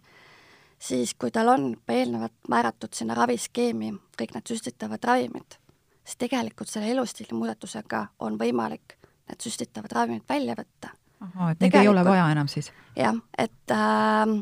siis 0.79 1.13
kui 1.13 1.31
tal 1.31 1.49
on 1.53 1.67
juba 1.75 1.93
eelnevalt 1.93 2.49
määratud 2.49 2.97
sinna 2.97 3.15
raviskeemi 3.19 3.93
kõik 4.17 4.33
need 4.33 4.49
süstitavad 4.49 5.05
ravimid, 5.05 5.59
siis 6.05 6.17
tegelikult 6.17 6.73
selle 6.73 6.89
elustiili 6.89 7.37
muudatusega 7.37 8.07
on 8.19 8.41
võimalik 8.41 8.97
need 9.29 9.45
süstitavad 9.45 9.93
ravimid 9.93 10.25
välja 10.29 10.57
võtta. 10.57 10.97
Ahah, 11.21 11.51
et 11.53 11.61
neid 11.61 11.75
ei 11.83 11.89
ole 11.89 12.05
vaja 12.05 12.29
enam 12.33 12.49
siis? 12.49 12.73
jah, 12.97 13.17
et 13.39 13.75
äh, 13.75 14.37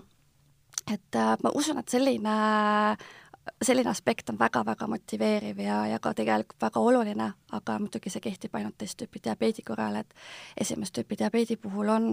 et 0.92 1.14
äh, 1.16 1.36
ma 1.42 1.52
usun, 1.54 1.78
et 1.78 1.88
selline 1.88 2.36
selline 3.62 3.90
aspekt 3.90 4.30
on 4.30 4.38
väga-väga 4.38 4.86
motiveeriv 4.86 5.60
ja, 5.62 5.86
ja 5.86 5.98
ka 5.98 6.12
tegelikult 6.14 6.60
väga 6.62 6.80
oluline, 6.80 7.30
aga 7.52 7.78
muidugi 7.80 8.10
see 8.12 8.22
kehtib 8.24 8.54
ainult 8.58 8.76
teist 8.78 8.98
tüüpi 9.00 9.22
diabeedi 9.24 9.64
korral, 9.66 9.96
et 10.02 10.14
esimest 10.60 10.94
tüüpi 10.98 11.18
diabeedi 11.18 11.56
puhul 11.56 11.88
on 11.94 12.10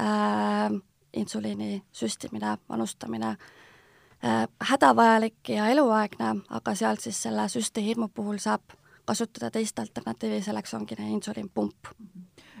äh, 0.00 0.74
insuliini 1.14 1.82
süstimine, 1.92 2.56
manustamine 2.68 3.36
äh, 3.36 4.48
hädavajalik 4.70 5.54
ja 5.54 5.68
eluaegne, 5.72 6.34
aga 6.50 6.74
sealt 6.74 7.00
siis 7.00 7.22
selle 7.22 7.48
süstihirmu 7.48 8.08
puhul 8.14 8.42
saab 8.42 8.76
kasutada 9.04 9.50
teist 9.50 9.78
alternatiivi, 9.78 10.42
selleks 10.42 10.74
ongi 10.74 10.96
insuliinpump. 10.98 11.92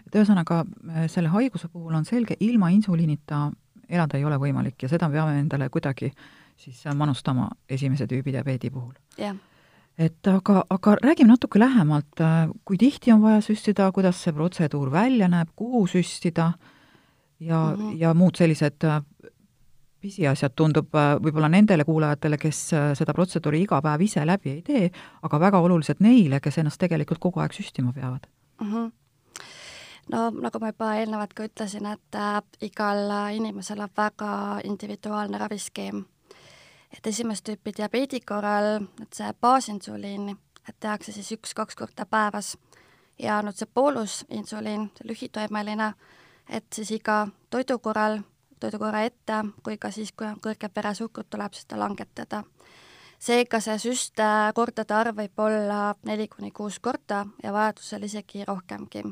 Et 0.06 0.14
ühesõnaga, 0.14 0.64
äh, 0.90 1.08
selle 1.08 1.28
haiguse 1.28 1.68
puhul 1.68 1.94
on 1.94 2.04
selge, 2.04 2.36
ilma 2.40 2.70
insuliinita 2.70 3.50
elada 3.88 4.18
ei 4.18 4.24
ole 4.24 4.36
võimalik 4.40 4.82
ja 4.82 4.88
seda 4.88 5.10
peame 5.10 5.38
endale 5.38 5.68
kuidagi 5.68 6.06
äh, 6.06 6.24
siis 6.56 6.84
manustama 6.94 7.48
esimese 7.68 8.06
tüübi 8.06 8.32
diabeedi 8.32 8.70
puhul. 8.70 8.92
et 9.98 10.26
aga, 10.26 10.64
aga 10.70 10.96
räägime 11.02 11.28
natuke 11.28 11.58
lähemalt, 11.58 12.20
kui 12.64 12.76
tihti 12.78 13.12
on 13.12 13.22
vaja 13.22 13.40
süstida, 13.40 13.92
kuidas 13.92 14.22
see 14.22 14.32
protseduur 14.32 14.90
välja 14.92 15.28
näeb, 15.28 15.48
kuhu 15.56 15.86
süstida 15.86 16.52
ja 17.40 17.74
mm, 17.76 17.82
-hmm. 17.82 18.00
ja 18.00 18.14
muud 18.14 18.36
sellised 18.36 18.84
äh, 18.84 19.02
pisiasjad 20.00 20.52
tundub 20.56 20.94
äh, 20.94 21.14
võib-olla 21.22 21.48
nendele 21.48 21.84
kuulajatele, 21.84 22.38
kes 22.38 22.72
äh, 22.72 22.92
seda 22.94 23.12
protseduuri 23.12 23.62
iga 23.62 23.82
päev 23.82 24.00
ise 24.00 24.26
läbi 24.26 24.50
ei 24.50 24.62
tee, 24.62 24.90
aga 25.22 25.40
väga 25.40 25.58
olulised 25.58 25.96
neile, 26.00 26.40
kes 26.40 26.58
ennast 26.58 26.78
tegelikult 26.78 27.18
kogu 27.18 27.40
aeg 27.40 27.52
süstima 27.52 27.92
peavad 27.92 28.26
mm. 28.60 28.72
-hmm 28.72 28.90
no 30.12 30.30
nagu 30.30 30.60
ma 30.60 30.72
juba 30.72 30.94
eelnevalt 31.00 31.34
ka 31.34 31.46
ütlesin, 31.48 31.86
et 31.86 32.18
äh, 32.18 32.42
igal 32.60 33.08
inimesel 33.36 33.80
on 33.80 33.94
väga 33.96 34.60
individuaalne 34.64 35.38
raviskeem 35.38 36.04
et 36.98 37.06
esimest 37.06 37.44
tüüpi 37.48 37.74
diabeedi 37.76 38.20
korral, 38.20 38.86
et 39.02 39.16
see 39.16 39.30
baasinsuliin, 39.40 40.30
et 40.68 40.76
tehakse 40.80 41.12
siis 41.12 41.32
üks-kaks 41.36 41.76
korda 41.78 42.06
päevas 42.06 42.54
ja 43.18 43.40
nüüd 43.42 43.58
see 43.58 43.70
boolusinsuliin, 43.74 44.88
see 44.98 45.08
lühitoimeline, 45.10 45.92
et 46.48 46.66
siis 46.74 46.94
iga 46.94 47.24
toidu 47.50 47.78
korral, 47.82 48.20
toidukorra 48.60 49.04
ette, 49.08 49.42
kui 49.62 49.78
ka 49.78 49.90
siis, 49.94 50.12
kui 50.12 50.28
on 50.28 50.40
kõrge 50.42 50.70
veresuhkrut, 50.76 51.30
tuleb 51.30 51.58
seda 51.58 51.78
langetada. 51.80 52.44
seega 53.24 53.60
see 53.60 53.78
süstkordade 53.78 54.94
arv 54.94 55.16
võib 55.16 55.38
olla 55.40 55.94
neli 56.04 56.28
kuni 56.28 56.50
kuus 56.50 56.78
korda 56.78 57.24
ja 57.42 57.52
vajadusel 57.52 58.02
isegi 58.02 58.44
rohkemgi. 58.44 59.02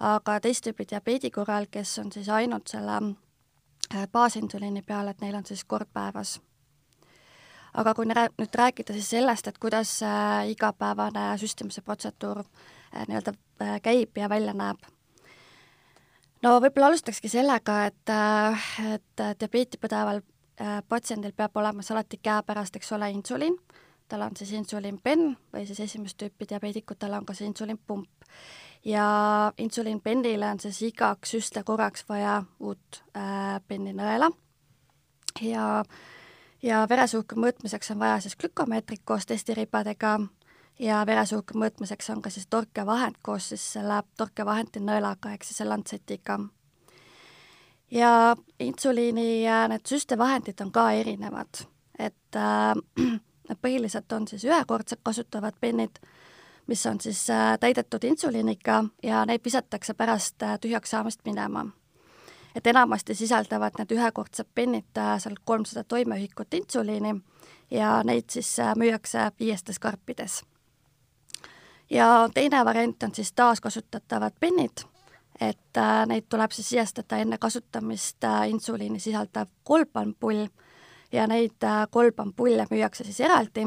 Aga 0.00 0.40
teist 0.40 0.66
tüüpi 0.66 0.86
diabeedi 0.90 1.30
korral, 1.30 1.66
kes 1.70 1.98
on 1.98 2.12
siis 2.12 2.28
ainult 2.28 2.68
selle 2.68 2.98
äh, 3.00 4.06
baasinsuliini 4.12 4.82
peal, 4.82 5.08
et 5.08 5.20
neil 5.20 5.36
on 5.38 5.46
siis 5.46 5.64
kord 5.64 5.88
päevas. 5.92 6.40
Aga 7.76 7.92
kui 7.94 8.08
nüüd 8.08 8.54
rääkida 8.56 8.94
siis 8.96 9.10
sellest, 9.12 9.48
et 9.48 9.58
kuidas 9.58 9.98
äh, 10.02 10.48
igapäevane 10.52 11.32
süstimise 11.40 11.82
protseduur 11.84 12.42
äh, 12.42 13.06
nii-öelda 13.08 13.32
käib 13.82 14.16
ja 14.16 14.28
välja 14.28 14.52
näeb, 14.52 14.80
no 16.44 16.58
võib-olla 16.60 16.90
alustakski 16.92 17.28
sellega, 17.32 17.86
et, 17.88 18.12
et 18.92 19.22
diabeeti 19.40 19.80
põdeval 19.80 20.20
patsiendil 20.88 21.32
peab 21.36 21.56
olema 21.56 21.82
siis 21.82 21.94
alati 21.94 22.20
käepärast, 22.22 22.76
eks 22.76 22.92
ole, 22.92 23.08
insuliin, 23.12 23.56
tal 24.08 24.24
on 24.24 24.36
siis 24.36 24.52
insuliinpenn 24.56 25.34
või 25.52 25.64
siis 25.68 25.80
esimest 25.80 26.18
tüüpi 26.20 26.48
diabeedikutel 26.48 27.16
on 27.16 27.26
ka 27.26 27.34
see 27.36 27.48
insuliinpump. 27.48 28.08
Ja 28.84 29.52
insuliinpennile 29.58 30.50
on 30.50 30.60
siis 30.60 30.82
igaks 30.82 31.30
süste 31.30 31.62
korraks 31.62 32.04
vaja 32.08 32.42
uut 32.60 33.02
äh, 33.16 33.60
penninõela 33.68 34.30
ja 35.40 35.80
äh, 35.80 35.96
ja 36.66 36.86
veresuhkru 36.88 37.40
mõõtmiseks 37.40 37.92
on 37.92 38.00
vaja 38.00 38.20
siis 38.24 38.36
glükomeetrit 38.36 39.02
koos 39.04 39.26
testiribadega 39.26 40.18
ja 40.82 41.02
veresuhkru 41.06 41.60
mõõtmiseks 41.60 42.10
on 42.14 42.22
ka 42.22 42.32
siis 42.32 42.48
torkevahend 42.50 43.20
koos 43.22 43.50
siis 43.52 43.64
selle 43.76 44.02
torkevahendi 44.16 44.82
nõelaga 44.84 45.32
ehk 45.34 45.44
siis 45.44 45.60
lantsetiga. 45.60 46.38
ja 47.90 48.36
insuliini 48.60 49.44
ja 49.44 49.66
need 49.68 49.86
süstevahendid 49.86 50.60
on 50.60 50.72
ka 50.72 50.90
erinevad, 50.92 51.66
et 51.98 52.36
äh, 52.36 52.74
põhiliselt 53.62 54.12
on 54.12 54.28
siis 54.28 54.44
ühekordsed 54.44 55.00
kasutavad 55.02 55.54
pennid, 55.60 56.00
mis 56.66 56.86
on 56.86 57.00
siis 57.00 57.30
äh, 57.30 57.58
täidetud 57.60 58.04
insuliiniga 58.04 58.84
ja 59.02 59.26
neid 59.26 59.40
visatakse 59.44 59.94
pärast 59.94 60.42
äh, 60.42 60.58
tühjaks 60.60 60.90
saamist 60.90 61.20
minema 61.24 61.66
et 62.54 62.66
enamasti 62.66 63.14
sisaldavad 63.14 63.78
need 63.78 63.92
ühekordsed 63.94 64.48
pennid 64.54 64.98
äh, 64.98 65.16
seal 65.22 65.36
kolmsada 65.44 65.84
toimeühikut 65.84 66.54
insuliini 66.54 67.14
ja 67.70 68.02
neid 68.04 68.30
siis 68.30 68.56
müüakse 68.76 69.30
viiestes 69.40 69.78
karpides. 69.78 70.42
ja 71.90 72.28
teine 72.34 72.64
variant 72.64 73.02
on 73.02 73.14
siis 73.14 73.32
taaskasutatavad 73.32 74.32
pennid, 74.40 74.84
et 75.40 75.80
neid 76.06 76.24
tuleb 76.28 76.50
siis 76.50 76.68
sisestada 76.68 77.18
enne 77.18 77.38
kasutamist 77.38 78.24
insuliini 78.48 79.00
sisaldav 79.00 79.46
kolbampull 79.64 80.46
ja 81.12 81.26
neid 81.26 81.66
kolbampulle 81.90 82.66
müüakse 82.70 83.04
siis 83.04 83.20
eraldi 83.20 83.66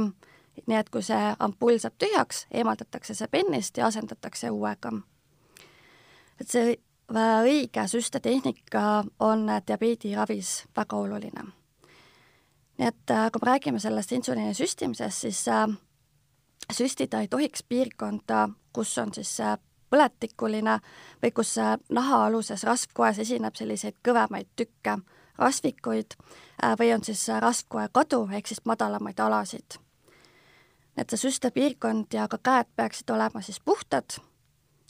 nii 0.67 0.77
et 0.77 0.89
kui 0.89 1.03
see 1.03 1.35
ampull 1.39 1.79
saab 1.79 1.95
tühjaks, 1.99 2.45
eemaldatakse 2.51 3.13
see 3.13 3.27
pennist 3.27 3.77
ja 3.77 3.87
asendatakse 3.87 4.49
uuega. 4.49 4.91
et 6.39 6.47
see 6.47 6.77
õige 7.43 7.87
süstetehnika 7.87 9.03
on 9.19 9.47
diabeediravis 9.67 10.65
väga 10.75 10.97
oluline. 10.97 11.43
nii 12.77 12.87
et 12.87 13.11
äh, 13.11 13.31
kui 13.31 13.39
me 13.41 13.51
räägime 13.51 13.79
sellest 13.79 14.11
insuliini 14.11 14.53
süstimisest, 14.53 15.17
siis 15.17 15.47
äh, 15.47 15.67
süstida 16.71 17.19
ei 17.19 17.27
tohiks 17.27 17.63
piirkonda, 17.63 18.49
kus 18.73 18.97
on 18.97 19.13
siis 19.13 19.39
äh, 19.39 19.57
põletikuline 19.89 20.79
või 21.23 21.31
kus 21.31 21.55
nahaaluses 21.89 22.63
rasvkoes 22.63 23.19
esineb 23.19 23.55
selliseid 23.55 23.95
kõvemaid 24.07 24.47
tükke, 24.55 24.99
rasvikuid 25.37 26.13
või 26.79 26.93
on 26.93 27.03
siis 27.03 27.27
rasvkoe 27.39 27.87
kadu 27.91 28.27
ehk 28.31 28.47
siis 28.47 28.61
madalamaid 28.65 29.19
alasid 29.19 29.79
et 30.99 31.09
see 31.09 31.29
süstepiirkond 31.29 32.13
ja 32.13 32.27
ka 32.27 32.37
käed 32.43 32.67
peaksid 32.75 33.09
olema 33.15 33.41
siis 33.41 33.59
puhtad. 33.59 34.19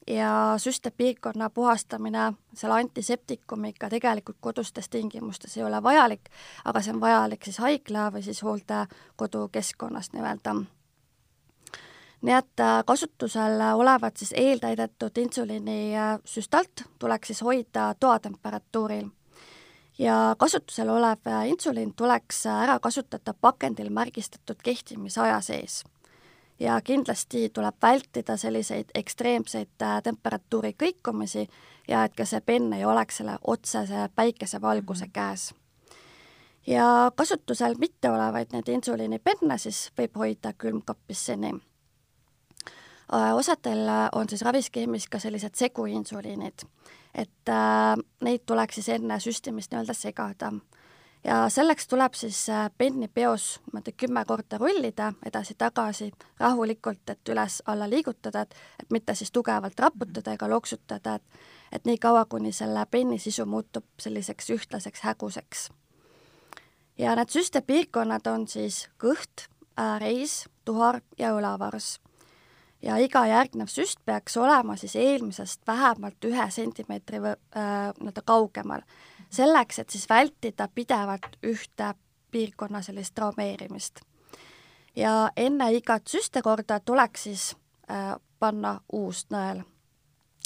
Ja 0.08 0.56
süstepiirkonna 0.58 1.50
puhastamine 1.50 2.34
selle 2.54 2.74
antiseptikumiga 2.74 3.90
tegelikult 3.90 4.38
kodustes 4.42 4.90
tingimustes 4.90 5.58
ei 5.58 5.64
ole 5.64 5.84
vajalik, 5.84 6.32
aga 6.66 6.82
see 6.82 6.96
on 6.96 7.02
vajalik 7.02 7.46
siis 7.46 7.60
haigla 7.62 8.08
või 8.16 8.24
siis 8.26 8.42
hooldekodu 8.44 9.50
keskkonnas 9.54 10.10
nii-öelda. 10.14 10.56
nii 12.22 12.34
et 12.34 12.60
äh, 12.60 12.80
kasutusel 12.86 13.62
olevat 13.76 14.18
siis 14.18 14.34
eeltäidetud 14.38 15.18
insuliini 15.18 15.98
äh, 15.98 16.18
süstalt 16.26 16.84
tuleks 17.00 17.28
siis 17.28 17.42
hoida 17.42 17.94
toatemperatuuril. 18.00 19.08
Ja 20.00 20.36
kasutusel 20.38 20.90
olev 20.90 21.28
äh, 21.28 21.48
insuliin 21.50 21.94
tuleks 21.94 22.46
ära 22.46 22.80
kasutada 22.80 23.34
pakendil 23.34 23.90
märgistatud 23.90 24.58
kehtimisaja 24.64 25.42
sees 25.42 25.84
ja 26.60 26.82
kindlasti 26.82 27.50
tuleb 27.50 27.76
vältida 27.82 28.38
selliseid 28.38 28.92
ekstreemseid 28.96 29.82
äh, 29.82 30.02
temperatuuri 30.04 30.74
kõikumisi 30.84 31.48
ja 31.88 32.04
et 32.04 32.16
ka 32.16 32.26
see 32.26 32.42
penn 32.46 32.74
ei 32.74 32.86
oleks 32.86 33.22
selle 33.22 33.38
otsese 33.48 34.10
päikesevalguse 34.16 35.06
mhm. 35.06 35.14
käes. 35.14 35.54
ja 36.68 37.12
kasutusel 37.16 37.76
mitteolevaid 37.80 38.54
neid 38.54 38.68
insuliinipenne 38.68 39.58
siis 39.58 39.92
võib 39.98 40.18
hoida 40.18 40.54
külmkapis 40.54 41.26
seni. 41.26 41.54
Äh, 43.14 43.36
osadel 43.36 43.88
on 44.12 44.30
siis 44.30 44.42
raviskeemis 44.42 45.08
ka 45.08 45.20
sellised 45.20 45.56
seguinsuliinid, 45.56 46.68
et 47.16 47.50
äh, 47.50 47.96
neid 48.22 48.46
tuleks 48.46 48.76
siis 48.76 48.90
enne 48.90 49.20
süstimist 49.20 49.72
nii-öelda 49.72 49.94
segada 49.94 50.52
ja 51.24 51.50
selleks 51.50 51.88
tuleb 51.88 52.14
siis 52.14 52.50
äh, 52.50 52.70
penni 52.78 53.08
peos 53.08 53.60
niimoodi 53.66 53.92
kümme 53.92 54.26
korda 54.26 54.58
rullida 54.58 55.14
edasi-tagasi 55.26 56.12
rahulikult, 56.40 57.10
et 57.10 57.30
üles-alla 57.30 57.90
liigutada, 57.90 58.42
et, 58.42 58.56
et 58.84 58.92
mitte 58.92 59.16
siis 59.16 59.32
tugevalt 59.32 59.80
raputada 59.80 60.34
ega 60.34 60.50
loksutada, 60.50 61.16
et 61.16 61.40
et 61.72 61.86
nii 61.86 61.98
kaua, 62.02 62.26
kuni 62.26 62.52
selle 62.56 62.86
penni 62.92 63.20
sisu 63.20 63.46
muutub 63.46 63.86
selliseks 64.00 64.50
ühtlaseks 64.50 65.02
häguseks. 65.06 65.70
ja 66.98 67.16
need 67.16 67.30
süstepiirkonnad 67.30 68.28
on 68.28 68.48
siis 68.48 68.88
kõht, 69.00 69.48
reis, 70.00 70.50
tuhar 70.66 71.02
ja 71.18 71.34
õlavarss. 71.34 72.00
ja 72.82 72.98
iga 72.98 73.26
järgnev 73.28 73.68
süst 73.68 74.00
peaks 74.06 74.38
olema 74.38 74.76
siis 74.76 74.96
eelmisest 74.96 75.62
vähemalt 75.68 76.26
ühe 76.26 76.52
sentimeetri 76.52 77.18
äh, 77.18 77.36
nii-öelda 78.00 78.22
kaugemal 78.26 78.82
selleks, 79.30 79.80
et 79.80 79.90
siis 79.90 80.10
vältida 80.10 80.68
pidevalt 80.76 81.38
ühte 81.44 81.94
piirkonna 82.32 82.82
sellist 82.82 83.16
traumeerimist. 83.16 84.00
ja 84.96 85.32
enne 85.38 85.72
igat 85.74 86.08
süstekorda 86.08 86.80
tuleks 86.80 87.24
siis 87.24 87.56
äh, 87.92 88.16
panna 88.40 88.80
uus 88.92 89.26
nõel. 89.32 89.64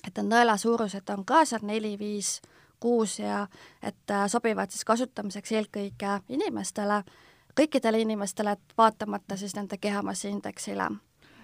et 0.08 0.18
need 0.18 0.28
nõela 0.28 0.58
suurused 0.58 1.10
on 1.10 1.26
ka 1.26 1.46
seal 1.46 1.64
neli, 1.64 2.00
viis, 2.00 2.42
kuus 2.80 3.20
ja 3.20 3.48
et 3.82 4.12
äh, 4.12 4.28
sobivad 4.28 4.72
siis 4.72 4.86
kasutamiseks 4.86 5.52
eelkõige 5.52 6.20
inimestele, 6.30 7.04
kõikidele 7.60 8.00
inimestele, 8.00 8.52
et 8.52 8.78
vaatamata 8.78 9.38
siis 9.38 9.56
nende 9.56 9.78
kehamassi 9.78 10.30
indeksile 10.30 10.90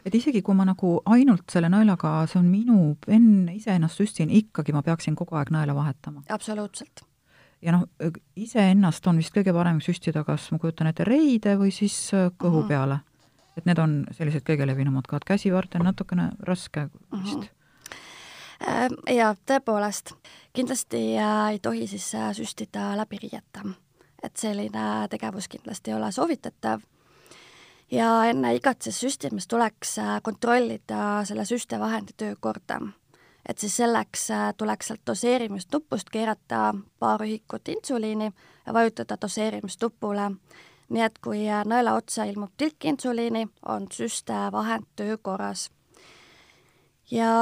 et 0.06 0.16
isegi 0.16 0.42
kui 0.42 0.56
ma 0.56 0.66
nagu 0.66 1.02
ainult 1.06 1.52
selle 1.52 1.70
nõelaga, 1.70 2.24
see 2.28 2.40
on 2.40 2.48
minu, 2.48 2.96
enne 3.08 3.56
iseennast 3.56 4.00
süstin, 4.00 4.32
ikkagi 4.32 4.72
ma 4.72 4.84
peaksin 4.84 5.16
kogu 5.16 5.36
aeg 5.36 5.52
nõela 5.52 5.76
vahetama? 5.76 6.24
absoluutselt 6.30 7.09
ja 7.62 7.76
noh, 7.76 7.86
iseennast 8.40 9.08
on 9.08 9.20
vist 9.20 9.34
kõige 9.36 9.54
parem 9.56 9.82
süstida 9.84 10.24
kas, 10.28 10.50
ma 10.54 10.60
kujutan 10.62 10.90
ette, 10.92 11.08
reide 11.08 11.56
või 11.60 11.72
siis 11.76 11.96
äh, 12.16 12.30
kõhu 12.40 12.64
mhm. 12.64 12.68
peale. 12.72 13.00
et 13.58 13.66
need 13.68 13.80
on 13.80 13.96
sellised 14.16 14.46
kõige 14.48 14.68
levinumad 14.68 15.08
kohad, 15.08 15.26
käsivart 15.28 15.76
on 15.76 15.84
natukene 15.90 16.30
raske 16.48 16.88
vist 17.12 17.44
mm. 17.44 17.48
-hmm. 18.62 19.14
ja 19.16 19.36
tõepoolest, 19.46 20.14
kindlasti 20.54 21.18
äh, 21.18 21.52
ei 21.52 21.60
tohi 21.60 21.88
siis 21.88 22.12
süstida 22.34 22.96
läbi 22.98 23.18
riieta. 23.18 23.66
et 24.24 24.38
selline 24.38 25.08
tegevus 25.10 25.48
kindlasti 25.48 25.92
ei 25.92 25.98
ole 25.98 26.12
soovitatav 26.12 26.82
ja 27.92 28.26
enne 28.26 28.56
igat 28.56 28.82
siis 28.82 29.00
süstimist 29.00 29.50
tuleks 29.50 29.96
kontrollida 30.24 31.26
selle 31.26 31.46
süstevahendi 31.46 32.14
töökorda 32.18 32.80
et 33.50 33.58
siis 33.58 33.78
selleks 33.78 34.32
äh, 34.32 34.54
tuleks 34.58 34.88
sealt 34.88 35.02
doseerimisnupust 35.08 36.10
keerata 36.10 36.76
paar 37.00 37.24
ühikut 37.26 37.68
insuliini 37.68 38.32
ja 38.66 38.74
vajutada 38.74 39.18
doseerimisnupule. 39.22 40.32
nii 40.90 41.02
et 41.02 41.18
kui 41.20 41.42
äh, 41.50 41.66
nõela 41.66 41.96
otsa 41.98 42.24
ilmub 42.30 42.54
tilk 42.58 42.86
insuliini, 42.86 43.48
on 43.66 43.88
süstevahend 43.92 44.86
töökorras. 44.96 45.72
ja 47.12 47.34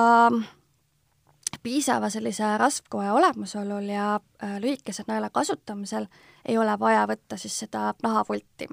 piisava 1.64 2.10
sellise 2.10 2.58
rasvkoe 2.58 3.12
olemasolul 3.12 3.92
ja 3.92 4.16
äh, 4.44 4.58
lühikese 4.60 5.04
nõela 5.08 5.30
kasutamisel 5.30 6.08
ei 6.46 6.58
ole 6.58 6.80
vaja 6.80 7.06
võtta 7.08 7.38
siis 7.38 7.60
seda 7.60 7.94
nahavulti 8.04 8.68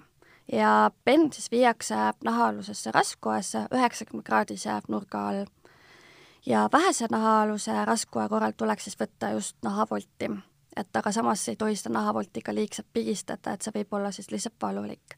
ja 0.52 0.90
penn 1.04 1.32
siis 1.32 1.50
viiakse 1.50 1.96
nahaalusesse 2.24 2.90
rasvkoesse 2.94 3.66
üheksakümne 3.74 4.22
kraadise 4.22 4.80
nurga 4.88 5.28
all 5.28 5.44
ja 6.46 6.68
vähese 6.72 7.06
nahaaluse 7.10 7.84
raskuaja 7.84 8.28
korral 8.28 8.52
tuleks 8.56 8.84
siis 8.84 8.98
võtta 9.00 9.30
just 9.32 9.56
nahavolti, 9.62 10.30
et 10.76 10.96
aga 10.96 11.12
samas 11.12 11.48
ei 11.48 11.56
tohi 11.56 11.76
seda 11.76 11.94
nahavolti 11.98 12.42
ka 12.42 12.54
liigselt 12.54 12.88
pigistada, 12.92 13.54
et 13.54 13.62
see 13.62 13.74
võib 13.74 13.92
olla 13.96 14.12
siis 14.12 14.30
lihtsalt 14.30 14.56
valulik. 14.62 15.16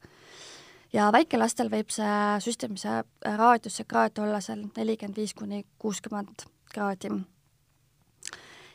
ja 0.92 1.12
väikelastel 1.12 1.70
võib 1.70 1.90
see 1.90 2.40
süstimise 2.40 3.02
raadius, 3.36 3.76
see 3.76 3.84
kraad 3.88 4.18
olla 4.18 4.40
seal 4.40 4.66
nelikümmend 4.76 5.16
viis 5.16 5.34
kuni 5.34 5.66
kuuskümmend 5.78 6.46
kraadi. 6.74 7.10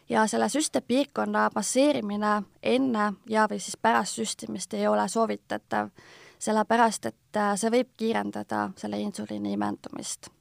ja 0.09 0.27
selle 0.27 0.49
süstepiirkonna 0.49 1.49
masseerimine 1.55 2.43
enne 2.63 3.13
ja 3.29 3.47
või 3.47 3.59
siis 3.59 3.77
pärast 3.77 4.19
süstimist 4.19 4.73
ei 4.73 4.87
ole 4.87 5.07
soovitatav, 5.07 5.89
sellepärast 6.39 7.05
et 7.05 7.41
see 7.55 7.71
võib 7.71 7.95
kiirendada 7.97 8.69
selle 8.75 8.99
insuliini 8.99 9.53
imendumist 9.53 10.31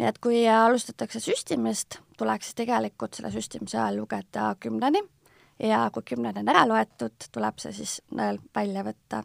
nii 0.00 0.08
et 0.08 0.18
kui 0.18 0.42
alustatakse 0.48 1.20
süstimist, 1.20 1.98
tuleks 2.18 2.48
siis 2.48 2.56
tegelikult 2.62 3.18
selle 3.18 3.30
süstimise 3.34 3.76
ajal 3.78 4.00
lugeda 4.00 4.54
kümneni. 4.60 5.02
Ja 5.60 5.82
kui 5.92 6.06
kümneni 6.08 6.40
on 6.40 6.48
ära 6.48 6.64
loetud, 6.64 7.28
tuleb 7.32 7.60
see 7.60 7.74
siis 7.76 7.98
nõel 8.16 8.40
välja 8.56 8.84
võtta. 8.86 9.22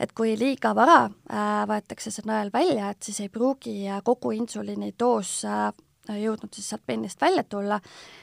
et 0.00 0.12
kui 0.16 0.32
liiga 0.38 0.72
vara 0.74 1.04
äh, 1.04 1.66
võetakse 1.68 2.08
see 2.10 2.24
nõel 2.24 2.48
välja, 2.52 2.88
et 2.90 3.02
siis 3.02 3.20
ei 3.20 3.28
pruugi 3.28 3.84
kogu 4.04 4.30
insuliini 4.32 4.94
doos 4.98 5.44
äh, 5.44 5.68
jõudnud 6.08 6.54
siis 6.54 6.68
sealt 6.68 6.86
pennist 6.86 7.20
välja 7.20 7.44
tulla, 7.44 7.80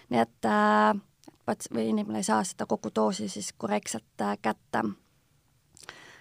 nii 0.09 0.21
et 0.21 0.49
äh, 0.49 0.97
või 1.73 1.89
inimene 1.89 2.19
ei 2.19 2.27
saa 2.27 2.43
seda 2.43 2.65
kogu 2.65 2.89
doosi 2.95 3.29
siis 3.29 3.53
korrektselt 3.57 4.21
äh, 4.21 4.37
kätte. 4.41 4.83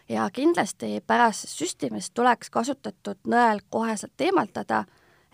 Ja 0.09 0.29
kindlasti 0.31 1.01
pärast 1.07 1.49
süstimist 1.51 2.15
tuleks 2.15 2.51
kasutatud 2.51 3.19
nõel 3.27 3.65
koheselt 3.71 4.21
eemaldada 4.21 4.85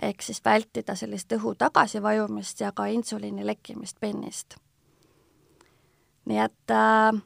ehk 0.03 0.23
siis 0.23 0.41
vältida 0.45 0.95
sellist 0.97 1.33
õhu 1.33 1.55
tagasivajumist 1.59 2.61
ja 2.61 2.73
ka 2.73 2.87
insuliini 2.87 3.47
lekkimist 3.47 4.01
pennist. 4.01 4.57
nii 6.25 6.39
et, 6.39 6.71
äh, 6.71 7.23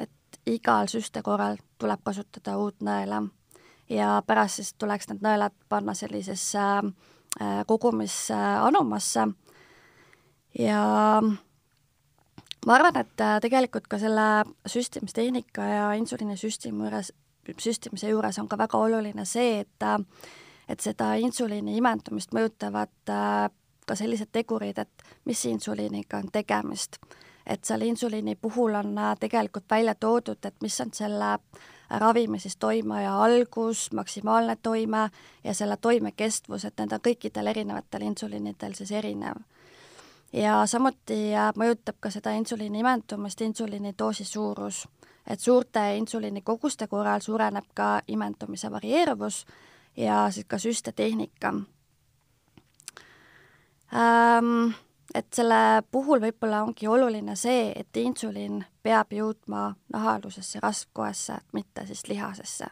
et 0.00 0.40
igal 0.46 0.86
süste 0.86 1.22
korral 1.22 1.56
tuleb 1.78 2.00
kasutada 2.04 2.58
uut 2.58 2.80
nõela 2.80 3.22
ja 3.88 4.22
pärast 4.26 4.60
siis 4.60 4.74
tuleks 4.74 5.08
need 5.08 5.22
nõelad 5.24 5.54
panna 5.68 5.94
sellisesse 5.94 6.60
äh, 6.60 7.62
kogumisanumasse 7.66 9.26
ja 10.58 10.82
ma 12.66 12.74
arvan, 12.74 13.00
et 13.00 13.20
äh, 13.20 13.40
tegelikult 13.40 13.88
ka 13.88 13.98
selle 13.98 14.44
süstimistehnika 14.66 15.62
ja 15.62 15.92
insuliini 15.92 16.36
süstimu 16.36 16.84
juures 16.84 17.12
süstimise 17.58 18.08
juures 18.08 18.38
on 18.38 18.48
ka 18.48 18.58
väga 18.58 18.78
oluline 18.78 19.24
see, 19.24 19.60
et 19.64 19.86
et 20.70 20.80
seda 20.80 21.14
insuliini 21.18 21.74
imendumist 21.76 22.34
mõjutavad 22.36 23.10
ka 23.86 23.96
sellised 23.98 24.30
tegurid, 24.32 24.78
et 24.78 25.02
mis 25.26 25.44
insuliiniga 25.50 26.22
on 26.22 26.30
tegemist. 26.32 26.96
et 27.46 27.64
seal 27.64 27.82
insuliini 27.82 28.36
puhul 28.36 28.74
on 28.78 28.94
tegelikult 29.20 29.64
välja 29.70 29.94
toodud, 29.94 30.38
et 30.44 30.54
mis 30.62 30.80
on 30.80 30.92
selle 30.94 31.38
ravimi 31.90 32.38
siis 32.38 32.56
toimeaja 32.56 33.16
algus, 33.22 33.92
maksimaalne 33.92 34.56
toime 34.62 35.10
ja 35.44 35.54
selle 35.54 35.76
toimekestvus, 35.76 36.64
et 36.64 36.78
need 36.78 36.92
on 36.92 37.00
kõikidel 37.08 37.50
erinevatel 37.50 38.02
insuliinidel 38.02 38.76
siis 38.78 38.92
erinev 38.92 39.42
ja 40.32 40.60
samuti 40.66 41.32
mõjutab 41.58 41.98
ka 42.00 42.10
seda 42.10 42.34
insuliini 42.38 42.84
imendumist 42.84 43.40
insuliini 43.40 43.94
doosi 43.98 44.24
suurus. 44.24 44.88
et 45.26 45.40
suurte 45.40 45.96
insuliinikoguste 45.96 46.86
korral 46.86 47.20
suureneb 47.20 47.64
ka 47.74 48.00
imendumise 48.08 48.70
varieeruvus 48.70 49.46
ja 50.00 50.26
siis 50.30 50.46
ka 50.48 50.58
süstetehnika 50.58 51.54
ähm,. 53.94 54.70
Et 55.10 55.26
selle 55.34 55.82
puhul 55.90 56.20
võib-olla 56.22 56.60
ongi 56.62 56.86
oluline 56.86 57.34
see, 57.34 57.72
et 57.74 57.96
insuliin 57.98 58.60
peab 58.78 59.10
jõudma 59.10 59.72
nahaalusesse 59.90 60.60
rasvkoesse, 60.62 61.34
mitte 61.52 61.82
siis 61.88 62.04
lihasesse 62.06 62.68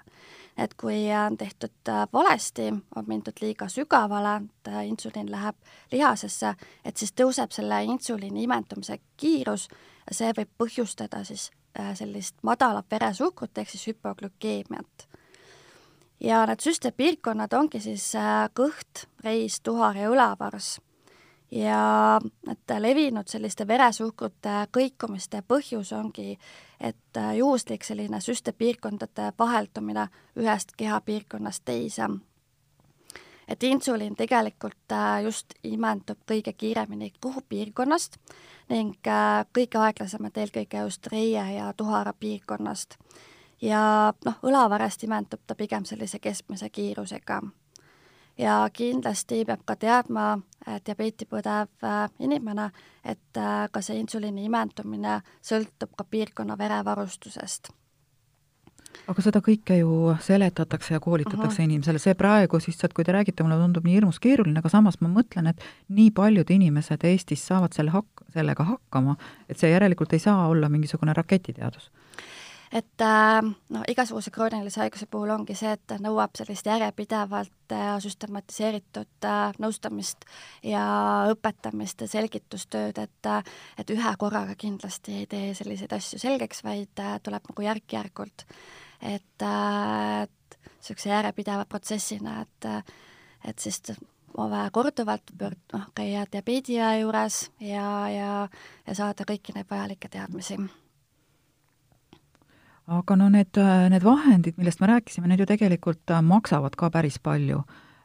et 0.59 0.75
kui 0.75 1.07
on 1.27 1.37
tehtud 1.37 1.89
äh, 1.89 2.07
valesti, 2.13 2.75
on 2.97 3.05
mindud 3.07 3.39
liiga 3.41 3.69
sügavale, 3.69 4.37
et 4.45 4.69
äh, 4.73 4.87
insuliin 4.87 5.31
läheb 5.31 5.57
lihasesse, 5.93 6.55
et 6.85 6.97
siis 6.97 7.15
tõuseb 7.15 7.55
selle 7.55 7.83
insuliini 7.85 8.43
imendumise 8.43 8.99
kiirus 9.17 9.69
ja 10.09 10.17
see 10.19 10.33
võib 10.41 10.51
põhjustada 10.59 11.23
siis 11.25 11.51
äh, 11.79 11.95
sellist 11.95 12.43
madalat 12.43 12.91
veresuhkrut 12.91 13.59
ehk 13.59 13.71
siis 13.71 13.87
hüpoglükeemiat. 13.93 15.09
Ja 16.21 16.47
need 16.47 16.61
süstepiirkonnad 16.61 17.53
ongi 17.53 17.81
siis 17.81 18.13
kõht, 18.55 19.07
reis, 19.25 19.61
tuhar 19.61 19.97
ja 19.97 20.11
õlavarss 20.11 20.79
ja 21.51 22.21
et 22.51 22.75
levinud 22.79 23.29
selliste 23.29 23.67
veresuhkrute 23.69 24.67
kõikumiste 24.73 25.43
põhjus 25.49 25.93
ongi, 25.97 26.39
et 26.81 27.21
juhuslik 27.37 27.85
selline 27.85 28.21
süstepiirkondade 28.21 29.33
vaheldumine 29.39 30.09
ühest 30.37 30.77
kehapiirkonnast 30.77 31.65
teise. 31.65 32.09
et 33.49 33.63
insuliin 33.63 34.15
tegelikult 34.17 34.93
äh, 34.93 35.23
just 35.25 35.55
imendub 35.65 36.19
kõige 36.29 36.53
kiiremini 36.53 37.13
kõhupiirkonnast 37.21 38.19
ning 38.69 39.07
äh, 39.07 39.47
kõige 39.57 39.79
aeglasemalt 39.79 40.37
eelkõige 40.37 40.83
just 40.85 41.07
reie 41.07 41.53
ja 41.55 41.73
tuhara 41.73 42.13
piirkonnast. 42.13 42.99
Ja 43.63 44.13
noh, 44.25 44.37
õlavarrest 44.43 45.03
imendub 45.07 45.41
ta 45.47 45.57
pigem 45.59 45.87
sellise 45.89 46.19
keskmise 46.19 46.71
kiirusega. 46.71 47.41
Ja 48.39 48.61
kindlasti 48.73 49.43
peab 49.47 49.65
ka 49.67 49.75
teadma 49.75 50.37
diabeeti 50.87 51.27
põdev 51.27 51.73
äh, 51.83 52.05
inimene, 52.23 52.69
et 53.03 53.41
äh, 53.41 53.67
ka 53.73 53.83
see 53.83 53.99
insuliini 53.99 54.45
imendumine 54.47 55.19
sõltub 55.43 55.97
ka 55.99 56.07
piirkonna 56.07 56.59
verevarustusest. 56.59 57.73
Aga 59.09 59.23
seda 59.25 59.41
kõike 59.45 59.79
ju 59.81 60.15
seletatakse 60.23 60.95
ja 60.95 61.01
koolitatakse 61.03 61.63
Aha. 61.63 61.67
inimesele, 61.67 61.99
see 62.03 62.15
praegu 62.19 62.61
siis, 62.63 62.79
et 62.85 62.95
kui 62.95 63.05
te 63.05 63.13
räägite, 63.13 63.43
mulle 63.45 63.59
tundub 63.61 63.87
nii 63.87 63.99
hirmus 63.99 64.21
keeruline, 64.23 64.63
aga 64.63 64.71
samas 64.73 65.01
ma 65.03 65.11
mõtlen, 65.13 65.51
et 65.51 65.65
nii 65.93 66.11
paljud 66.15 66.51
inimesed 66.55 67.05
Eestis 67.11 67.45
saavad 67.51 67.77
selle 67.77 67.93
hak-, 67.95 68.25
sellega 68.35 68.65
hakkama, 68.69 69.17
et 69.49 69.59
see 69.61 69.71
järelikult 69.73 70.15
ei 70.15 70.23
saa 70.23 70.47
olla 70.49 70.71
mingisugune 70.73 71.17
raketiteadus 71.17 71.91
et 72.73 73.01
äh, 73.01 73.41
noh, 73.43 73.85
igasuguse 73.89 74.31
kroonilise 74.35 74.83
haiguse 74.83 75.07
puhul 75.11 75.33
ongi 75.33 75.57
see, 75.59 75.73
et 75.77 75.95
nõuab 76.05 76.37
sellist 76.37 76.67
järjepidevalt 76.69 77.73
ja 77.73 77.97
süstematiseeritud 78.03 79.29
äh, 79.29 79.57
nõustamist 79.63 80.27
ja 80.67 80.83
õpetamist 81.33 82.05
ja 82.05 82.11
selgitustööd, 82.11 83.01
et 83.01 83.31
et 83.79 83.91
ühe 83.95 84.13
korraga 84.19 84.55
kindlasti 84.59 85.23
ei 85.23 85.27
tee 85.31 85.55
selliseid 85.55 85.93
asju 85.97 86.21
selgeks, 86.21 86.63
vaid 86.65 87.03
äh, 87.05 87.17
tuleb 87.23 87.49
nagu 87.51 87.67
järk-järgult. 87.69 88.47
et, 89.01 89.43
et 89.43 90.59
niisuguse 90.79 91.09
järjepideva 91.09 91.65
protsessina, 91.65 92.43
et 92.43 92.95
et 93.45 93.59
siis 93.59 93.81
on 94.37 94.51
vaja 94.51 94.71
korduvalt 94.71 95.31
pöörd-, 95.39 95.73
noh, 95.73 95.87
käia 95.95 96.27
diabeediõe 96.33 96.99
juures 97.01 97.51
ja, 97.61 97.87
ja, 98.11 98.49
ja 98.87 98.95
saada 98.95 99.25
kõiki 99.25 99.55
neid 99.55 99.71
vajalikke 99.71 100.11
teadmisi 100.13 100.59
aga 102.89 103.17
no 103.17 103.29
need, 103.29 103.59
need 103.93 104.05
vahendid, 104.05 104.57
millest 104.57 104.81
me 104.81 104.89
rääkisime, 104.89 105.29
need 105.29 105.43
ju 105.43 105.47
tegelikult 105.49 106.11
äh, 106.11 106.23
maksavad 106.25 106.77
ka 106.77 106.91
päris 106.91 107.19
palju. 107.19 107.63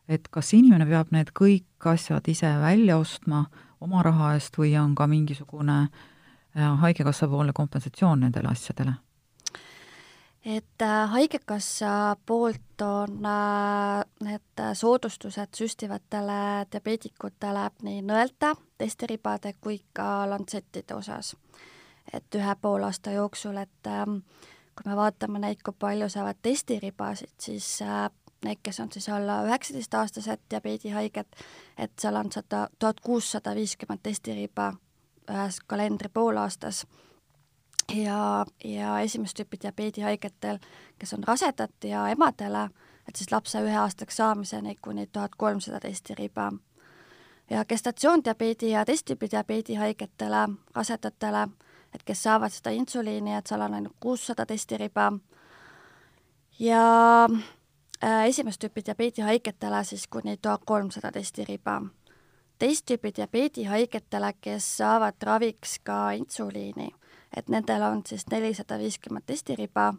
et 0.08 0.28
kas 0.28 0.50
inimene 0.54 0.84
peab 0.86 1.13
need 1.15 1.30
kõik 1.32 1.86
asjad 1.88 2.28
ise 2.28 2.50
välja 2.60 2.98
ostma 3.00 3.46
oma 3.80 4.02
raha 4.04 4.34
eest 4.36 4.58
või 4.60 4.74
on 4.76 4.96
ka 4.96 5.08
mingisugune 5.08 5.78
äh, 5.88 6.80
Haigekassa 6.82 7.28
poolne 7.28 7.54
kompensatsioon 7.56 8.19
nendele 8.19 8.52
asjadele? 8.52 8.93
et 10.46 10.82
äh, 10.82 11.10
Haigekassa 11.10 12.15
poolt 12.26 12.82
on 12.84 13.22
need 14.24 14.63
soodustused 14.74 15.56
süstivatele 15.56 16.65
diabeetikutele 16.72 17.69
nii 17.88 18.02
nõelte, 18.04 18.52
testiribade 18.78 19.56
kui 19.62 19.80
ka 19.93 20.26
lantsettide 20.30 20.96
osas. 20.96 21.36
et 22.13 22.36
ühe 22.36 22.56
poolaasta 22.62 23.12
jooksul, 23.12 23.58
et 23.58 23.88
äh, 23.88 24.04
kui 24.75 24.89
me 24.89 24.95
vaatame 24.95 25.39
neid, 25.39 25.62
kui 25.63 25.73
palju 25.79 26.09
saavad 26.09 26.39
testiribasid, 26.41 27.33
siis 27.39 27.81
äh, 27.81 28.09
need, 28.45 28.59
kes 28.63 28.79
on 28.79 28.91
siis 28.91 29.09
alla 29.09 29.41
üheksateistaastased 29.47 30.41
diabeedihaiged, 30.49 31.43
et 31.77 31.91
seal 31.99 32.15
on 32.15 32.31
sada, 32.31 32.67
tuhat 32.79 32.99
kuussada 32.99 33.55
viiskümmend 33.55 34.03
testiriba 34.03 34.73
ühes 35.31 35.59
kalendri 35.67 36.09
poolaastas 36.13 36.83
ja, 37.95 38.45
ja 38.63 38.99
esimest 38.99 39.38
tüüpi 39.39 39.59
diabeedihaigetel, 39.62 40.59
kes 40.99 41.13
on 41.13 41.23
rasedad 41.27 41.88
ja 41.88 42.07
emadele, 42.12 42.69
et 43.07 43.15
siis 43.15 43.31
lapse 43.31 43.62
üheaastaks 43.62 44.19
saamiseni 44.19 44.75
kuni 44.81 45.07
tuhat 45.07 45.36
kolmsada 45.38 45.79
testiriba. 45.79 46.51
ja 47.49 47.65
gestatsioondiabeedi 47.65 48.69
ja 48.69 48.86
testtüübi 48.86 49.31
diabeedi 49.31 49.75
haigetele, 49.75 50.49
rasedatele 50.75 51.47
et 51.95 52.03
kes 52.03 52.23
saavad 52.23 52.51
seda 52.51 52.73
insuliini, 52.73 53.36
et 53.38 53.47
seal 53.47 53.62
on 53.62 53.73
ainult 53.73 53.95
kuussada 53.99 54.45
testiriba. 54.45 55.12
Ja 56.60 56.84
äh, 58.03 58.25
esimest 58.27 58.63
tüüpi 58.63 58.86
diabeedi 58.86 59.21
haigetele 59.21 59.84
siis 59.84 60.08
kuni 60.08 60.38
tuhat 60.38 60.62
kolmsada 60.65 61.12
testiriba. 61.12 61.82
teist 62.60 62.86
tüüpi 62.91 63.12
diabeedi 63.15 63.63
haigetele, 63.63 64.34
kes 64.41 64.77
saavad 64.77 65.23
raviks 65.23 65.79
ka 65.84 66.12
insuliini, 66.12 66.89
et 67.38 67.49
nendel 67.49 67.82
on 67.82 68.01
siis 68.08 68.27
nelisada 68.32 68.79
viiskümmend 68.79 69.25
testiriba. 69.25 69.93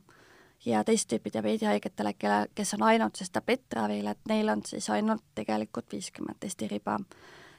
Ja 0.64 0.84
teist 0.84 1.12
tüüpi 1.12 1.32
diabeedi 1.32 1.64
haigetele, 1.64 2.12
kelle, 2.12 2.46
kes 2.54 2.74
on 2.74 2.82
ainult 2.82 3.16
siis 3.16 3.30
tablettravil, 3.30 4.06
et 4.06 4.18
neil 4.28 4.48
on 4.48 4.62
siis 4.66 4.90
ainult 4.90 5.22
tegelikult 5.34 5.92
viiskümmend 5.92 6.40
testiriba, 6.40 6.98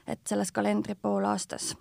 et 0.06 0.20
selles 0.26 0.52
kalendri 0.52 0.94
poolaastas 0.94 1.76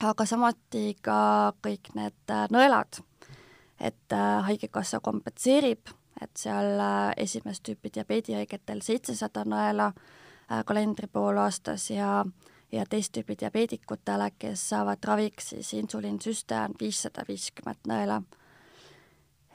aga 0.00 0.26
samuti 0.26 0.94
ka 1.04 1.52
kõik 1.64 1.92
need 1.96 2.32
äh, 2.32 2.46
nõelad, 2.52 3.00
et 3.80 4.14
äh, 4.16 4.42
Haigekassa 4.46 5.00
kompenseerib, 5.04 5.92
et 6.20 6.30
seal 6.40 6.80
äh, 6.80 7.12
esimest 7.20 7.64
tüüpi 7.68 7.92
diabeedihaigetel 7.94 8.82
seitsesada 8.84 9.44
nõela 9.48 9.92
kalendri 10.66 11.06
poolaastas 11.06 11.84
ja 11.92 12.24
ja 12.72 12.84
teist 12.86 13.12
tüüpi 13.14 13.36
diabeedikutele, 13.38 14.30
kes 14.38 14.62
saavad 14.72 15.04
raviks 15.06 15.52
siis 15.54 15.72
insuliinsüste, 15.78 16.54
on 16.54 16.74
viissada 16.80 17.24
viiskümmend 17.28 17.86
nõela. 17.90 18.22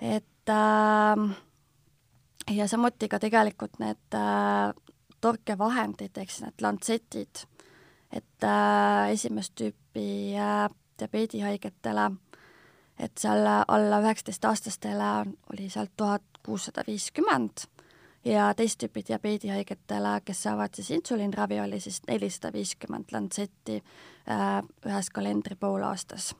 et 0.02 0.50
äh, 0.50 1.36
ja 2.56 2.68
samuti 2.68 3.08
ka 3.08 3.20
tegelikult 3.20 3.80
need 3.80 4.16
äh, 4.20 4.74
torkevahendid, 5.22 6.18
ehk 6.18 6.32
siis 6.32 6.46
need 6.46 6.62
lantsetid 6.62 7.46
et 8.16 8.44
äh, 8.44 9.12
esimest 9.12 9.56
tüüpi 9.60 10.36
äh, 10.40 10.70
diabeedihaigetele, 11.00 12.12
et 13.00 13.18
seal 13.20 13.44
alla 13.68 14.00
üheksateistaastastele 14.00 15.12
oli 15.52 15.70
sealt 15.70 15.92
tuhat 15.98 16.24
kuussada 16.46 16.84
viiskümmend 16.88 17.66
ja 18.26 18.54
teist 18.58 18.80
tüüpi 18.82 19.04
diabeedihaigetele, 19.08 20.20
kes 20.26 20.44
saavad 20.48 20.74
siis 20.76 20.92
insuliinravi, 20.92 21.60
oli 21.60 21.80
siis 21.80 22.02
nelisada 22.08 22.54
viiskümmend 22.54 23.12
lantsetti 23.12 23.82
äh, 23.82 24.64
ühes 24.86 25.10
kalendri 25.10 25.56
poolaastas. 25.56 26.36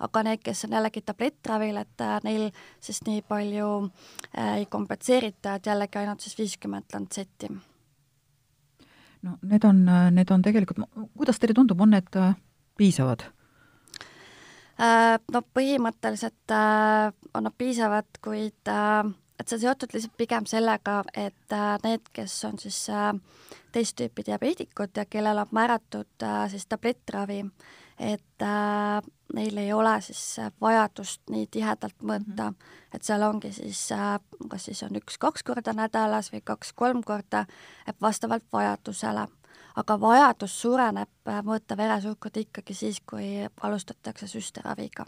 aga 0.00 0.22
need, 0.22 0.40
kes 0.40 0.64
on 0.64 0.72
jällegi 0.72 1.02
tablettravil, 1.04 1.76
et 1.76 2.00
äh, 2.00 2.20
neil 2.24 2.46
siis 2.80 3.02
nii 3.06 3.22
palju 3.22 3.72
äh, 4.38 4.56
ei 4.62 4.66
kompenseerita, 4.66 5.54
et 5.54 5.66
jällegi 5.66 5.98
ainult 5.98 6.20
siis 6.20 6.38
viiskümmend 6.38 6.94
lantsetti 6.94 7.50
no 9.26 9.36
need 9.42 9.64
on, 9.68 9.84
need 10.14 10.30
on 10.32 10.42
tegelikult, 10.44 10.84
kuidas 11.16 11.40
teile 11.40 11.56
tundub, 11.56 11.80
on 11.80 11.94
need 11.96 12.16
äh, 12.20 12.34
piisavad? 12.80 13.28
no 14.80 15.42
põhimõtteliselt 15.52 16.52
on 16.56 17.44
nad 17.44 17.54
piisavad, 17.60 18.06
kuid 18.24 18.70
et 18.70 19.44
see 19.44 19.58
on 19.58 19.60
seotud 19.60 19.92
lihtsalt 19.92 20.14
pigem 20.16 20.46
sellega, 20.48 21.02
et 21.12 21.56
need, 21.84 22.08
kes 22.16 22.38
on 22.48 22.56
siis 22.62 22.78
teist 23.74 23.98
tüüpi 24.00 24.24
diabeedikud 24.30 24.96
ja 24.96 25.04
kellel 25.04 25.42
on 25.42 25.52
määratud 25.52 26.26
siis 26.48 26.64
tablettravi, 26.72 27.42
et 28.00 28.42
äh, 28.42 29.02
neil 29.34 29.56
ei 29.60 29.72
ole 29.72 30.00
siis 30.00 30.40
vajadust 30.60 31.20
nii 31.30 31.46
tihedalt 31.52 31.98
mõõta 32.02 32.50
mm, 32.50 32.54
-hmm. 32.56 32.94
et 32.94 33.02
seal 33.04 33.22
ongi 33.22 33.52
siis 33.52 33.92
äh, 33.92 34.16
kas 34.48 34.64
siis 34.64 34.82
on 34.82 34.96
üks-kaks 34.96 35.44
korda 35.44 35.74
nädalas 35.76 36.32
või 36.32 36.40
kaks-kolm 36.44 37.02
korda, 37.06 37.44
et 37.86 38.00
vastavalt 38.00 38.44
vajadusele. 38.52 39.26
aga 39.76 40.00
vajadus 40.00 40.60
suureneb 40.60 41.28
äh, 41.28 41.42
mõõta 41.44 41.76
veresuhkrut 41.76 42.36
ikkagi 42.36 42.74
siis, 42.74 43.00
kui 43.00 43.46
alustatakse 43.60 44.26
süsteraviga. 44.26 45.04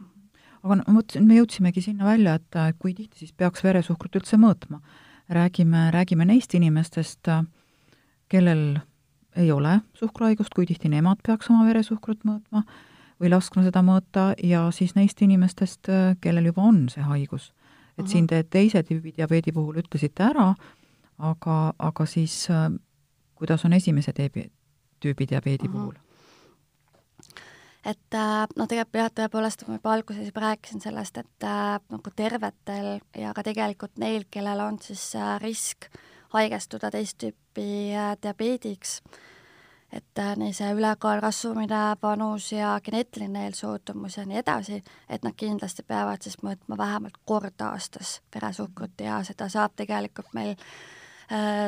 aga 0.63 0.75
no 0.75 0.85
mõtlesin, 0.89 1.27
me 1.27 1.41
jõudsimegi 1.41 1.83
sinna 1.83 2.05
välja, 2.05 2.35
et 2.35 2.57
äh, 2.57 2.75
kui 2.79 2.95
tihti 2.95 3.19
siis 3.19 3.33
peaks 3.33 3.65
veresuhkrut 3.65 4.17
üldse 4.17 4.37
mõõtma. 4.37 4.81
räägime, 5.29 5.91
räägime 5.91 6.25
neist 6.25 6.55
inimestest, 6.55 7.29
äh, 7.29 7.45
kellel 8.29 8.81
ei 9.37 9.53
ole 9.53 9.81
suhkruhaigust, 9.95 10.55
kui 10.55 10.67
tihti 10.67 10.89
nemad 10.93 11.23
peaks 11.27 11.51
oma 11.51 11.65
veresuhkrut 11.67 12.25
mõõtma 12.29 12.65
või 13.21 13.31
laskma 13.31 13.65
seda 13.65 13.83
mõõta 13.87 14.33
ja 14.43 14.67
siis 14.75 14.97
neist 14.99 15.23
inimestest, 15.23 15.91
kellel 16.21 16.51
juba 16.51 16.65
on 16.69 16.87
see 16.93 17.05
haigus. 17.07 17.53
et 17.99 18.05
Aha. 18.05 18.09
siin 18.13 18.27
te 18.27 18.43
teise 18.43 18.83
tüübi 18.83 19.13
diabeedi 19.17 19.53
puhul 19.53 19.79
ütlesite 19.79 20.25
ära, 20.25 20.55
aga, 21.19 21.75
aga 21.79 22.07
siis 22.07 22.49
kuidas 23.35 23.65
on 23.65 23.73
esimese 23.73 24.13
tüübi, 24.13 24.51
tüübi 25.01 25.29
diabeedi 25.29 25.69
Aha. 25.69 25.73
puhul? 25.73 25.95
et 27.85 28.15
äh, 28.15 28.47
no 28.57 28.67
tegelikult 28.67 29.01
jah, 29.01 29.11
tõepoolest 29.11 29.67
ma 29.67 29.75
juba 29.79 29.93
alguses 29.93 30.27
juba 30.27 30.41
rääkisin 30.41 30.81
sellest, 30.81 31.19
et 31.19 31.45
äh, 31.47 31.79
nagu 31.91 32.11
tervetel 32.17 33.01
ja 33.19 33.33
ka 33.35 33.43
tegelikult 33.43 33.99
neil, 33.99 34.25
kellel 34.31 34.61
on 34.61 34.79
siis 34.83 35.15
äh, 35.17 35.39
risk 35.43 35.89
äh, 35.89 36.03
haigestuda 36.33 36.91
teist 36.91 37.19
tüüpi 37.23 37.93
äh, 37.97 38.15
diabeediks, 38.23 39.01
et 39.93 40.19
äh, 40.19 40.33
nii 40.41 40.55
see 40.57 40.71
ülekaal, 40.77 41.21
rasvumine, 41.25 41.83
vanus 42.03 42.53
ja 42.53 42.79
geneetiline 42.85 43.45
eelsoodumus 43.49 44.17
ja 44.17 44.27
nii 44.29 44.41
edasi, 44.41 44.83
et 45.09 45.27
nad 45.27 45.37
kindlasti 45.37 45.85
peavad 45.87 46.25
siis 46.25 46.39
mõõtma 46.43 46.79
vähemalt 46.81 47.21
kord 47.25 47.61
aastas 47.69 48.21
veresuhkrut 48.35 49.05
ja 49.05 49.21
seda 49.29 49.49
saab 49.53 49.77
tegelikult 49.77 50.33
meil 50.35 50.57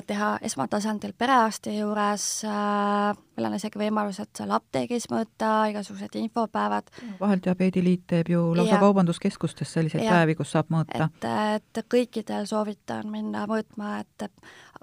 teha 0.06 0.30
esmatasandil 0.44 1.12
perearsti 1.18 1.76
juures, 1.78 2.24
äh, 2.48 3.16
meil 3.36 3.48
on 3.48 3.56
isegi 3.56 3.80
võimalused 3.80 4.30
seal 4.36 4.52
apteegis 4.54 5.06
mõõta, 5.12 5.52
igasugused 5.70 6.18
infopäevad. 6.20 6.90
vahel 7.20 7.42
Diabeediliit 7.44 8.04
teeb 8.06 8.30
ju 8.34 8.42
lausa 8.56 8.76
ja, 8.76 8.80
kaubanduskeskustes 8.82 9.72
selliseid 9.72 10.04
ja, 10.04 10.18
päevi, 10.18 10.36
kus 10.38 10.52
saab 10.52 10.72
mõõta. 10.74 11.08
et, 11.16 11.28
et 11.74 11.84
kõikidel 11.88 12.48
soovitan 12.50 13.08
minna 13.10 13.46
mõõtma, 13.50 14.00
et 14.04 14.28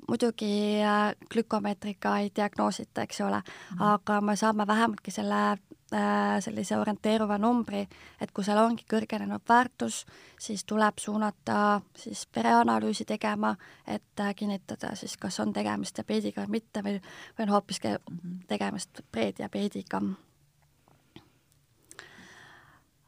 muidugi 0.10 0.82
äh, 0.82 1.12
glükomeetriga 1.32 2.18
ei 2.24 2.32
diagnoosita, 2.36 3.06
eks 3.06 3.22
ole 3.22 3.42
mm, 3.42 3.78
-hmm. 3.78 3.94
aga 3.94 4.22
me 4.22 4.36
saame 4.36 4.68
vähemaltki 4.68 5.12
selle 5.12 5.44
Äh, 5.52 5.71
sellise 5.92 6.78
orienteeruva 6.80 7.38
numbri, 7.42 7.82
et 8.22 8.32
kui 8.32 8.46
seal 8.46 8.62
ongi 8.62 8.86
kõrgenenud 8.90 9.44
väärtus, 9.50 10.06
siis 10.40 10.64
tuleb 10.68 11.00
suunata 11.00 11.82
siis 11.98 12.26
pereanalüüsi 12.32 13.06
tegema, 13.06 13.56
et 13.88 14.20
äh, 14.20 14.34
kinnitada 14.36 14.96
siis, 14.96 15.18
kas 15.18 15.40
on 15.44 15.54
tegemist 15.54 15.98
diabeediga 15.98 16.46
või 16.46 16.60
mitte 16.60 16.84
või, 16.86 17.00
või 17.38 17.48
on 17.48 17.56
hoopiski 17.58 17.96
mhm. 17.98 18.44
tegemist 18.48 19.04
prediabeediga. 19.12 20.02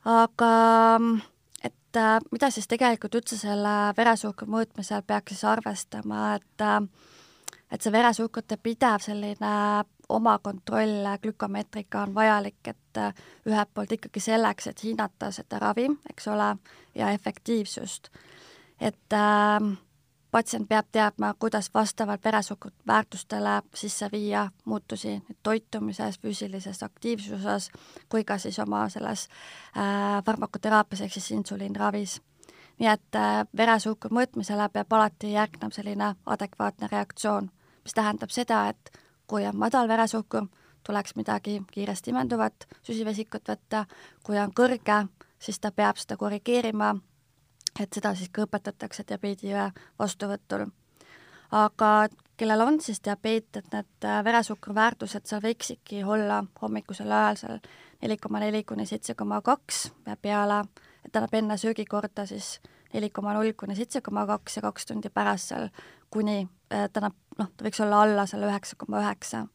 aga 0.03 0.51
et 1.63 1.97
äh, 1.97 2.19
mida 2.31 2.51
siis 2.51 2.67
tegelikult 2.67 3.15
üldse 3.15 3.39
selle 3.39 3.93
veresuhkru 3.97 4.49
mõõtmisel 4.51 5.03
peaks 5.07 5.35
siis 5.35 5.47
arvestama, 5.47 6.35
et 6.35 6.67
et 7.73 7.81
see 7.81 7.91
veresuhkrute 7.93 8.59
pidev 8.61 9.01
selline 9.01 9.53
oma 10.13 10.37
kontroll 10.39 11.07
glükomeetrika 11.21 12.01
on 12.01 12.15
vajalik, 12.15 12.67
et 12.67 12.97
äh, 12.97 13.13
ühelt 13.49 13.69
poolt 13.73 13.91
ikkagi 13.91 14.19
selleks, 14.19 14.67
et 14.67 14.83
hinnata 14.83 15.31
seda 15.31 15.59
ravi, 15.59 15.87
eks 16.09 16.27
ole, 16.27 16.55
ja 16.95 17.09
efektiivsust. 17.11 18.09
et 18.79 19.13
äh, 19.13 19.73
patsient 20.33 20.67
peab 20.69 20.87
teadma, 20.91 21.33
kuidas 21.39 21.69
vastavalt 21.73 22.23
veresuhkrut 22.25 22.73
väärtustele 22.87 23.61
sisse 23.75 24.09
viia 24.11 24.47
muutusi 24.65 25.21
toitumises, 25.43 26.19
füüsilises 26.19 26.83
aktiivsuses 26.83 27.69
kui 28.09 28.23
ka 28.23 28.37
siis 28.37 28.59
oma 28.59 28.87
selles 28.89 29.27
äh, 29.77 30.23
farmakoteraapias 30.25 31.01
ehk 31.01 31.13
siis 31.13 31.31
insuliinravis. 31.31 32.21
nii 32.79 32.89
et 32.89 33.15
äh, 33.15 33.45
veresuhkru 33.57 34.09
mõõtmisele 34.09 34.69
peab 34.73 34.93
alati 34.97 35.35
järgnema 35.35 35.71
selline 35.71 36.15
adekvaatne 36.25 36.89
reaktsioon, 36.91 37.51
mis 37.83 37.93
tähendab 37.93 38.33
seda, 38.33 38.67
et 38.73 39.02
kui 39.27 39.45
on 39.47 39.57
madal 39.57 39.87
veresuhkur, 39.87 40.47
tuleks 40.83 41.15
midagi 41.15 41.61
kiiresti 41.71 42.11
imenduvat 42.11 42.67
süsivesikut 42.83 43.49
võtta, 43.49 43.85
kui 44.23 44.39
on 44.39 44.51
kõrge, 44.55 45.05
siis 45.39 45.59
ta 45.59 45.71
peab 45.71 45.97
seda 45.97 46.17
korrigeerima, 46.17 46.93
et 47.79 47.93
seda 47.93 48.13
siis 48.15 48.29
ka 48.31 48.45
õpetatakse 48.47 49.05
diabeedijõe 49.07 49.71
vastuvõtul. 49.99 50.67
aga 51.51 52.07
kellel 52.37 52.61
on 52.61 52.81
siis 52.81 53.01
diabeet, 53.05 53.55
et 53.55 53.73
need 53.73 54.05
äh, 54.05 54.23
veresuhkru 54.25 54.75
väärtused 54.75 55.25
seal 55.29 55.41
võiksidki 55.41 56.03
olla 56.03 56.43
hommikusel 56.61 57.11
ajal 57.11 57.37
seal 57.37 57.59
neli 58.01 58.17
koma 58.17 58.39
neli 58.39 58.63
kuni 58.63 58.85
seitse 58.85 59.15
koma 59.15 59.41
kaks 59.41 59.91
ja 60.07 60.17
peale, 60.17 60.63
et 61.05 61.11
tähendab 61.11 61.33
enne 61.37 61.57
söögikorda 61.57 62.25
siis 62.25 62.59
neli 62.93 63.09
koma 63.09 63.33
null 63.33 63.53
kuni 63.57 63.75
seitse 63.75 64.01
koma 64.01 64.25
kaks 64.25 64.57
ja 64.57 64.65
kaks 64.65 64.85
tundi 64.89 65.09
pärast 65.09 65.53
seal 65.53 65.69
kuni 66.09 66.47
tähendab 66.73 67.15
noh, 67.37 67.49
ta 67.57 67.65
võiks 67.65 67.81
olla 67.83 68.03
alla 68.05 68.25
selle 68.29 68.49
üheksa 68.49 68.77
koma 68.79 69.01
üheksa 69.03 69.45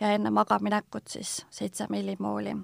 ja 0.00 0.12
enne 0.16 0.30
magaminekut 0.34 1.08
siis 1.08 1.42
seitse 1.50 1.86
millimooli. 1.90 2.56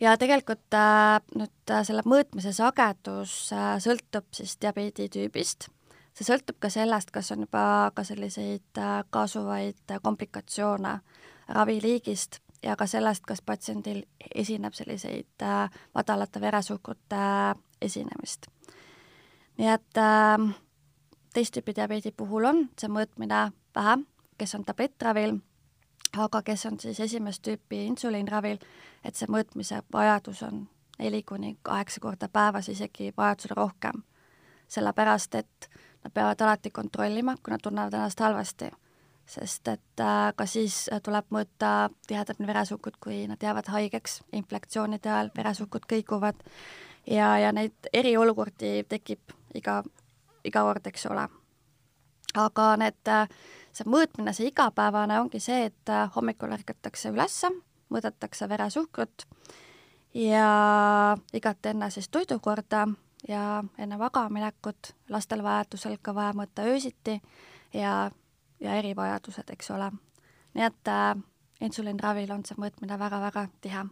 ja 0.00 0.16
tegelikult 0.18 0.74
äh, 0.74 1.18
nüüd 1.34 1.70
äh, 1.70 1.82
selle 1.86 2.04
mõõtmise 2.06 2.52
sagedus 2.52 3.52
äh, 3.52 3.76
sõltub 3.82 4.28
siis 4.34 4.56
diabeeditüübist, 4.62 5.68
see 6.14 6.26
sõltub 6.26 6.60
ka 6.60 6.70
sellest, 6.70 7.10
kas 7.10 7.32
on 7.34 7.46
juba 7.46 7.90
ka 7.94 8.04
selliseid 8.04 8.78
äh, 8.78 9.00
kaasuvaid 9.10 9.82
äh, 9.90 10.02
komplikatsioone 10.02 11.00
raviliigist 11.48 12.40
ja 12.62 12.76
ka 12.76 12.86
sellest, 12.86 13.26
kas 13.26 13.42
patsiendil 13.42 14.04
esineb 14.34 14.74
selliseid 14.74 15.42
äh, 15.42 15.80
madalate 15.94 16.40
veresuhkrute 16.40 17.18
äh, 17.18 17.54
esinemist. 17.80 18.46
nii 19.58 19.68
et 19.74 19.98
äh, 19.98 20.38
teist 21.38 21.54
tüüpi 21.54 21.76
diabeedi 21.76 22.10
puhul 22.10 22.48
on 22.48 22.64
see 22.80 22.88
mõõtmine 22.90 23.52
vähem, 23.76 24.00
kes 24.38 24.56
on 24.58 24.64
tablettravil, 24.66 25.36
aga 26.18 26.40
kes 26.42 26.64
on 26.66 26.78
siis 26.82 26.98
esimest 27.04 27.44
tüüpi 27.46 27.84
insuliinravil, 27.92 28.58
et 29.06 29.14
see 29.14 29.28
mõõtmise 29.30 29.78
vajadus 29.94 30.42
on 30.42 30.64
neli 30.98 31.22
kuni 31.22 31.52
kaheksa 31.62 32.02
korda 32.02 32.28
päevas, 32.32 32.68
isegi 32.68 33.12
vajadusel 33.16 33.54
rohkem. 33.56 34.02
sellepärast, 34.68 35.34
et 35.34 35.68
nad 36.04 36.12
peavad 36.12 36.40
alati 36.40 36.70
kontrollima, 36.70 37.36
kui 37.42 37.52
nad 37.52 37.62
tunnevad 37.62 37.94
ennast 37.94 38.20
halvasti. 38.20 38.70
sest 39.26 39.68
et 39.68 40.00
äh, 40.00 40.32
ka 40.36 40.46
siis 40.46 40.90
tuleb 41.02 41.26
mõõta 41.30 41.90
tihedamini 42.06 42.46
veresuhkrut, 42.46 42.96
kui 43.00 43.26
nad 43.28 43.42
jäävad 43.42 43.68
haigeks 43.68 44.22
infektsioonide 44.32 45.10
ajal, 45.10 45.30
veresuhkrut 45.36 45.86
kõiguvad 45.86 46.42
ja, 47.06 47.38
ja 47.38 47.52
neid 47.52 47.92
eriolukordi 47.92 48.84
tekib 48.88 49.20
iga 49.54 49.82
iga 50.44 50.62
kord, 50.62 50.86
eks 50.86 51.06
ole. 51.10 51.28
aga 52.38 52.64
need, 52.76 53.12
see 53.72 53.88
mõõtmine, 53.88 54.32
see 54.36 54.50
igapäevane 54.50 55.20
ongi 55.20 55.40
see, 55.40 55.64
et 55.70 55.92
hommikul 56.14 56.52
ärgatakse 56.54 57.10
üles, 57.10 57.40
mõõdetakse 57.90 58.48
veresuhkrut 58.48 59.24
ja 60.14 61.16
igat 61.32 61.66
enne 61.66 61.90
siis 61.90 62.08
toidukorda 62.08 62.86
ja 63.28 63.64
enne 63.78 63.96
magamaminekut, 63.96 64.94
lastel 65.08 65.42
vajadusel 65.42 65.98
ka 66.02 66.14
vaja 66.14 66.34
mõõta 66.36 66.66
öösiti 66.68 67.18
ja, 67.74 68.10
ja 68.60 68.78
erivajadused, 68.78 69.50
eks 69.52 69.70
ole. 69.70 69.90
nii 70.54 70.64
et 70.64 70.88
äh, 70.88 71.14
insuliinravil 71.60 72.30
on 72.32 72.44
see 72.46 72.58
mõõtmine 72.58 72.98
väga-väga 72.98 73.48
tihe. 73.60 73.84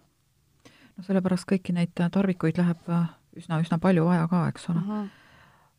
no 0.96 1.06
sellepärast 1.06 1.48
kõiki 1.50 1.74
neid 1.76 1.94
tarvikuid 1.96 2.58
läheb 2.58 2.90
üsna-üsna 3.36 3.78
palju 3.78 4.04
vaja 4.06 4.28
ka, 4.28 4.48
eks 4.48 4.68
ole 4.70 4.78
uh. 4.78 4.84
Mhm. 4.84 5.14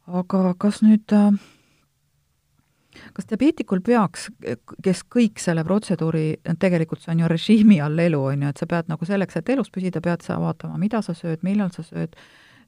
Aga 0.08 0.54
kas 0.60 0.82
nüüd 0.86 1.14
äh, 1.16 1.36
kas 3.14 3.28
diabeetikul 3.30 3.82
peaks, 3.86 4.28
kes 4.84 5.04
kõik 5.14 5.42
selle 5.42 5.64
protseduuri, 5.68 6.40
tegelikult 6.60 7.04
see 7.04 7.14
on 7.14 7.24
ju 7.24 7.30
režiimi 7.32 7.80
all 7.84 8.00
elu, 8.02 8.24
on 8.32 8.46
ju, 8.46 8.52
et 8.54 8.62
sa 8.62 8.68
pead 8.70 8.92
nagu 8.92 9.08
selleks, 9.08 9.40
et 9.40 9.54
elus 9.54 9.72
püsida, 9.74 10.02
pead 10.04 10.26
sa 10.26 10.40
vaatama, 10.42 10.80
mida 10.82 11.02
sa 11.06 11.16
sööd, 11.18 11.44
millal 11.48 11.72
sa 11.76 11.86
sööd, 11.86 12.18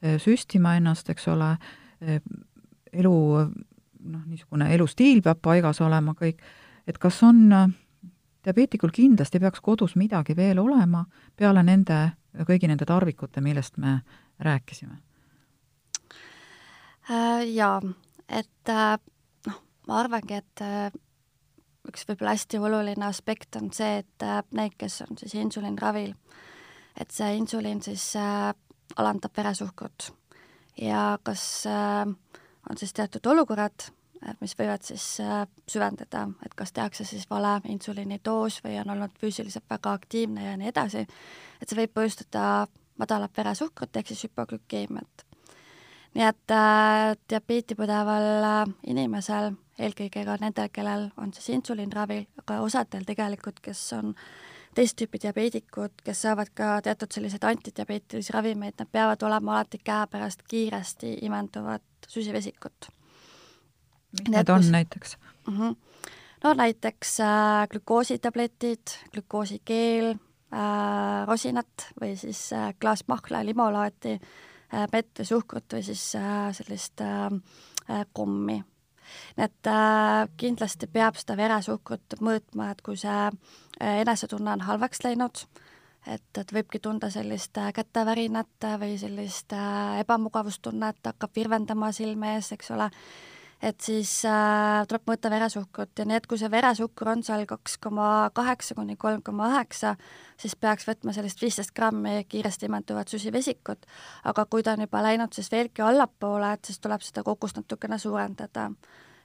äh, 0.01 0.19
süstima 0.21 0.75
ennast, 0.79 1.09
eks 1.09 1.27
ole, 1.31 1.55
äh, 2.01 2.21
elu 2.93 3.15
noh, 3.39 4.23
niisugune 4.25 4.69
elustiil 4.73 5.21
peab 5.25 5.41
paigas 5.43 5.81
olema 5.85 6.15
kõik, 6.17 6.41
et 6.87 6.97
kas 7.01 7.21
on, 7.27 7.43
diabeetikul 8.45 8.93
kindlasti 8.95 9.41
peaks 9.41 9.61
kodus 9.61 9.97
midagi 9.99 10.35
veel 10.37 10.61
olema 10.61 11.03
peale 11.37 11.63
nende 11.63 11.99
kõigi 12.47 12.69
nende 12.71 12.87
tarvikute, 12.87 13.43
millest 13.43 13.77
me 13.77 13.99
rääkisime? 14.39 15.08
Jaa, 17.09 17.79
et 18.29 18.71
noh, 19.47 19.61
ma 19.89 19.99
arvangi, 20.03 20.37
et 20.37 20.63
üks 21.89 22.05
võib-olla 22.05 22.35
hästi 22.35 22.59
oluline 22.61 23.07
aspekt 23.07 23.57
on 23.57 23.71
see, 23.73 24.03
et 24.03 24.25
need, 24.53 24.75
kes 24.77 25.01
on 25.07 25.17
siis 25.17 25.33
insuliinravil, 25.41 26.13
et 27.01 27.15
see 27.15 27.31
insuliin 27.39 27.81
siis 27.81 28.11
alandab 28.19 29.33
veresuhkrut 29.37 30.11
ja 30.77 31.17
kas 31.25 31.65
on 32.69 32.77
siis 32.77 32.93
teatud 32.93 33.25
olukorrad, 33.31 33.89
mis 34.41 34.55
võivad 34.59 34.83
siis 34.83 35.05
äh, 35.23 35.45
süvendada, 35.69 36.25
et 36.45 36.53
kas 36.57 36.73
tehakse 36.75 37.05
siis 37.07 37.25
vale 37.29 37.59
insuliinidoos 37.71 38.59
või 38.65 38.75
on 38.81 38.91
olnud 38.95 39.15
füüsiliselt 39.21 39.65
väga 39.69 39.93
aktiivne 39.95 40.45
ja 40.45 40.57
nii 40.59 40.71
edasi, 40.73 41.05
et 41.61 41.69
see 41.69 41.79
võib 41.79 41.95
põhjustada 41.95 42.43
madalat 42.99 43.37
veresuhkrut 43.37 43.95
ehk 43.95 44.11
siis 44.11 44.25
hüpoglükeemiat. 44.27 45.28
Nii 46.17 46.25
et 46.25 46.53
äh, 46.53 47.15
diabeeti 47.29 47.77
põdeval 47.77 48.27
äh, 48.43 48.61
inimesel, 48.91 49.53
eelkõige 49.79 50.25
ka 50.25 50.37
nendel, 50.41 50.69
kellel 50.73 51.09
on 51.21 51.33
siis 51.33 51.51
insuliinravil, 51.55 52.25
aga 52.41 52.61
osadel 52.65 53.05
tegelikult, 53.07 53.61
kes 53.63 53.81
on 53.97 54.15
teist 54.75 54.97
tüüpi 54.99 55.21
diabeedikud, 55.21 56.01
kes 56.05 56.23
saavad 56.25 56.51
ka 56.55 56.77
teatud 56.85 57.11
selliseid 57.13 57.45
antidiabeetilisi 57.45 58.33
ravimeid, 58.33 58.77
nad 58.79 58.89
peavad 58.91 59.23
olema 59.25 59.57
alati 59.57 59.81
käepärast 59.83 60.45
kiiresti 60.49 61.17
imenduvat 61.27 61.83
süsivesikut 62.07 62.89
mis 64.11 64.29
need 64.29 64.49
on 64.49 64.71
näiteks 64.71 65.17
mm? 65.47 65.57
-hmm. 65.57 65.75
no 66.43 66.53
näiteks 66.53 67.19
äh, 67.19 67.67
glükoositabletid, 67.69 68.87
glükoosikeel 69.13 70.11
äh,, 70.53 71.27
rosinat 71.27 71.91
või 72.01 72.15
siis 72.17 72.53
äh, 72.53 72.73
klaas 72.81 73.03
mahla, 73.07 73.45
limolaati 73.45 74.11
äh,, 74.11 74.48
mett 74.71 75.19
või 75.19 75.25
suhkrut 75.25 75.73
või 75.73 75.85
siis 75.85 76.03
äh, 76.15 76.49
sellist 76.53 77.01
äh, 77.01 77.29
äh 77.89 78.05
kommi. 78.13 78.59
nii 79.37 79.45
et 79.45 79.67
äh, 79.67 80.27
kindlasti 80.37 80.87
peab 80.87 81.17
seda 81.17 81.37
veresuhkrut 81.37 82.19
mõõtma, 82.21 82.71
et 82.71 82.81
kui 82.85 82.97
see 82.97 83.17
äh, 83.29 84.01
enesetunne 84.03 84.51
on 84.53 84.61
halvaks 84.67 85.01
läinud, 85.03 85.41
et, 86.07 86.37
et 86.37 86.53
võibki 86.53 86.79
tunda 86.79 87.09
sellist 87.09 87.57
äh, 87.57 87.71
kätevärinat 87.73 88.69
või 88.81 88.97
sellist 89.01 89.53
äh, 89.57 89.99
ebamugavustunnet, 90.03 91.01
hakkab 91.05 91.35
virvendama 91.35 91.91
silme 91.95 92.35
ees, 92.35 92.51
eks 92.53 92.71
ole 92.77 92.91
et 93.61 93.81
siis 93.83 94.11
äh, 94.27 94.85
tuleb 94.87 95.03
mõõta 95.09 95.31
veresuhkrut 95.31 95.99
ja 95.99 96.05
nii, 96.07 96.19
et 96.21 96.27
kui 96.29 96.39
see 96.39 96.51
veresuhkur 96.51 97.11
on 97.11 97.23
seal 97.27 97.43
kaks 97.49 97.75
koma 97.83 98.29
kaheksa 98.35 98.75
kuni 98.77 98.95
kolm 98.99 99.21
koma 99.25 99.49
üheksa, 99.51 99.95
siis 100.39 100.55
peaks 100.55 100.87
võtma 100.87 101.13
sellist 101.15 101.41
viisteist 101.43 101.75
grammi 101.75 102.23
kiiresti 102.29 102.69
imenduvat 102.69 103.11
süsivesikut, 103.11 103.85
aga 104.31 104.47
kui 104.47 104.63
ta 104.63 104.77
on 104.77 104.85
juba 104.87 105.03
läinud 105.03 105.35
siis 105.35 105.51
veelgi 105.51 105.83
allapoole, 105.83 106.53
et 106.55 106.71
siis 106.71 106.79
tuleb 106.79 107.03
seda 107.03 107.23
kogust 107.27 107.59
natukene 107.59 107.99
suurendada. 107.99 108.71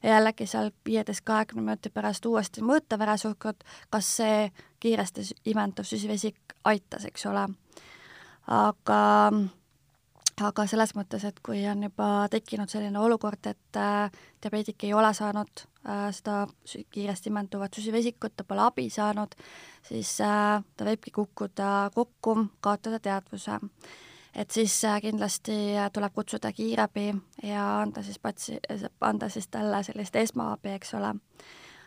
ja 0.03 0.18
jällegi 0.18 0.47
seal 0.47 0.70
viieteist-kahekümne 0.87 1.62
minuti 1.62 1.90
pärast 1.90 2.27
uuesti 2.27 2.61
mõõta 2.61 2.99
veresuhkrut, 2.99 3.64
kas 3.90 4.16
see 4.16 4.53
kiiresti 4.81 5.31
imenduv 5.47 5.87
süsivesik 5.87 6.59
aitas, 6.64 7.05
eks 7.05 7.27
ole. 7.27 7.49
aga 8.47 9.01
aga 10.42 10.66
selles 10.66 10.94
mõttes, 10.97 11.25
et 11.29 11.38
kui 11.44 11.62
on 11.70 11.85
juba 11.87 12.27
tekkinud 12.31 12.70
selline 12.70 12.99
olukord, 12.99 13.47
et 13.47 13.79
äh, 13.79 14.11
diabeedik 14.42 14.85
ei 14.87 14.94
ole 14.94 15.12
saanud 15.14 15.64
äh, 15.87 16.09
seda 16.14 16.44
kiiresti 16.66 17.31
imenduvat 17.31 17.75
süsivesikut, 17.75 18.35
ta 18.37 18.47
pole 18.49 18.64
abi 18.66 18.88
saanud, 18.90 19.37
siis 19.87 20.16
äh, 20.25 20.59
ta 20.77 20.88
võibki 20.88 21.14
kukkuda 21.14 21.90
kokku, 21.94 22.37
kaotada 22.61 22.99
teadvuse. 22.99 23.59
et 24.35 24.51
siis 24.51 24.85
äh, 24.85 25.01
kindlasti 25.01 25.77
tuleb 25.92 26.14
kutsuda 26.14 26.53
kiirabi 26.53 27.12
ja 27.42 27.81
anda 27.83 28.03
siis 28.03 28.18
patsi-, 28.18 28.61
anda 29.01 29.29
siis 29.29 29.49
talle 29.49 29.83
sellist 29.83 30.16
esmaabi, 30.16 30.75
eks 30.75 30.94
ole. 30.94 31.14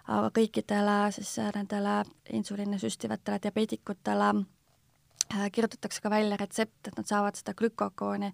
aga 0.07 0.29
kõikidele 0.31 1.12
siis 1.12 1.39
äh, 1.39 1.51
nendele 1.55 2.03
insuliini 2.31 2.79
süstivatele 2.79 3.41
diabeedikutele 3.43 4.33
Äh, 4.33 4.57
kirjutatakse 5.51 6.01
ka 6.01 6.09
välja 6.09 6.37
retsept, 6.39 6.87
et 6.87 6.97
nad 6.97 7.07
saavad 7.07 7.35
seda 7.35 7.53
glükokooni, 7.57 8.31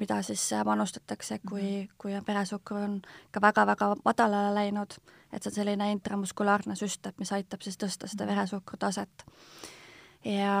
mida 0.00 0.20
siis 0.22 0.44
äh, 0.52 0.64
manustatakse, 0.64 1.38
kui, 1.48 1.62
mhm. 1.62 1.96
kui 1.98 2.14
on 2.16 2.26
veresuhkur 2.26 2.78
on 2.78 3.00
ka 3.30 3.40
väga-väga 3.40 3.94
madalale 4.04 4.54
läinud, 4.54 4.98
et 5.32 5.42
see 5.42 5.50
on 5.50 5.56
selline 5.60 5.90
intramuskulaarne 5.96 6.76
süst, 6.78 7.06
et 7.06 7.18
mis 7.20 7.32
aitab 7.32 7.62
siis 7.62 7.78
tõsta 7.80 8.10
seda 8.10 8.26
mhm. 8.26 8.34
veresuhkru 8.34 8.78
taset. 8.78 9.26
ja 10.24 10.56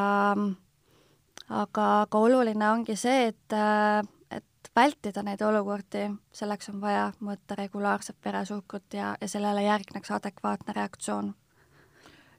aga, 1.48 1.86
aga 2.02 2.18
oluline 2.18 2.70
ongi 2.70 2.96
see, 2.96 3.28
et, 3.32 3.56
äh, 3.56 4.00
et 4.30 4.72
vältida 4.76 5.22
neid 5.22 5.42
olukordi, 5.42 6.08
selleks 6.32 6.72
on 6.72 6.80
vaja 6.80 7.10
mõõta 7.20 7.58
regulaarset 7.58 8.16
veresuhkrut 8.24 8.94
ja, 8.94 9.16
ja 9.20 9.28
sellele 9.28 9.66
järgneks 9.66 10.10
adekvaatne 10.10 10.78
reaktsioon. 10.78 11.34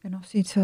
ja 0.03 0.09
noh, 0.09 0.25
siis 0.27 0.55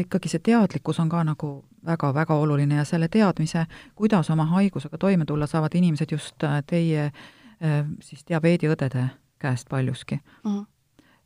ikkagi 0.00 0.28
see 0.28 0.40
teadlikkus 0.42 1.00
on 1.00 1.08
ka 1.08 1.22
nagu 1.24 1.64
väga-väga 1.86 2.34
oluline 2.34 2.74
ja 2.74 2.84
selle 2.84 3.08
teadmise, 3.08 3.66
kuidas 3.94 4.30
oma 4.30 4.44
haigusega 4.44 4.98
toime 4.98 5.24
tulla, 5.24 5.46
saavad 5.46 5.74
inimesed 5.74 6.12
just 6.12 6.44
äh, 6.44 6.62
teie 6.66 7.04
äh, 7.04 7.84
siis 8.02 8.24
diabeediõdede 8.28 9.08
käest 9.38 9.68
paljuski 9.68 10.20
mm. 10.44 10.50
-hmm. 10.50 10.66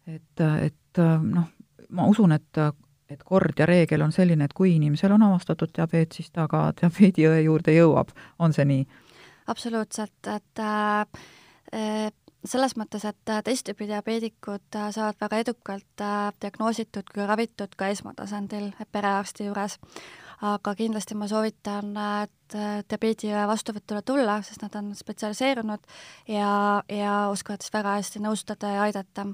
et, 0.07 0.41
äh, 0.41 0.63
et 0.65 1.03
noh, 1.23 1.45
ma 1.89 2.07
usun, 2.07 2.33
et, 2.33 2.59
et 3.09 3.23
kord 3.25 3.59
ja 3.59 3.67
reegel 3.67 4.03
on 4.03 4.13
selline, 4.13 4.45
et 4.45 4.53
kui 4.53 4.77
inimesel 4.77 5.13
on 5.13 5.23
avastatud 5.23 5.69
diabeet, 5.77 6.13
siis 6.13 6.31
ta 6.31 6.49
ka 6.49 6.73
diabeediõe 6.81 7.41
juurde 7.41 7.73
jõuab, 7.77 8.09
on 8.39 8.53
see 8.53 8.65
nii? 8.65 8.87
absoluutselt, 9.47 10.27
et 10.27 10.59
äh, 10.59 12.13
selles 12.45 12.75
mõttes, 12.77 13.05
et 13.07 13.33
teist 13.45 13.67
tüüpi 13.69 13.87
diabeedikud 13.87 14.79
saavad 14.91 15.21
väga 15.21 15.39
edukalt 15.45 16.05
diagnoositud 16.43 17.13
kui 17.15 17.27
ravitud 17.27 17.77
ka 17.79 17.93
esmatasandil 17.95 18.73
perearsti 18.93 19.47
juures 19.47 19.79
aga 20.43 20.75
kindlasti 20.79 21.17
ma 21.19 21.29
soovitan, 21.31 21.95
et 22.25 22.57
diabeedi 22.91 23.33
vastuvõtule 23.49 24.03
tulla, 24.07 24.41
sest 24.45 24.65
nad 24.65 24.75
on 24.81 24.93
spetsialiseerunud 24.99 25.85
ja, 26.35 26.83
ja 26.91 27.17
oskavad 27.33 27.63
siis 27.63 27.75
väga 27.75 27.99
hästi 27.99 28.23
nõustada 28.25 28.73
ja 28.75 28.87
aidata. 28.89 29.27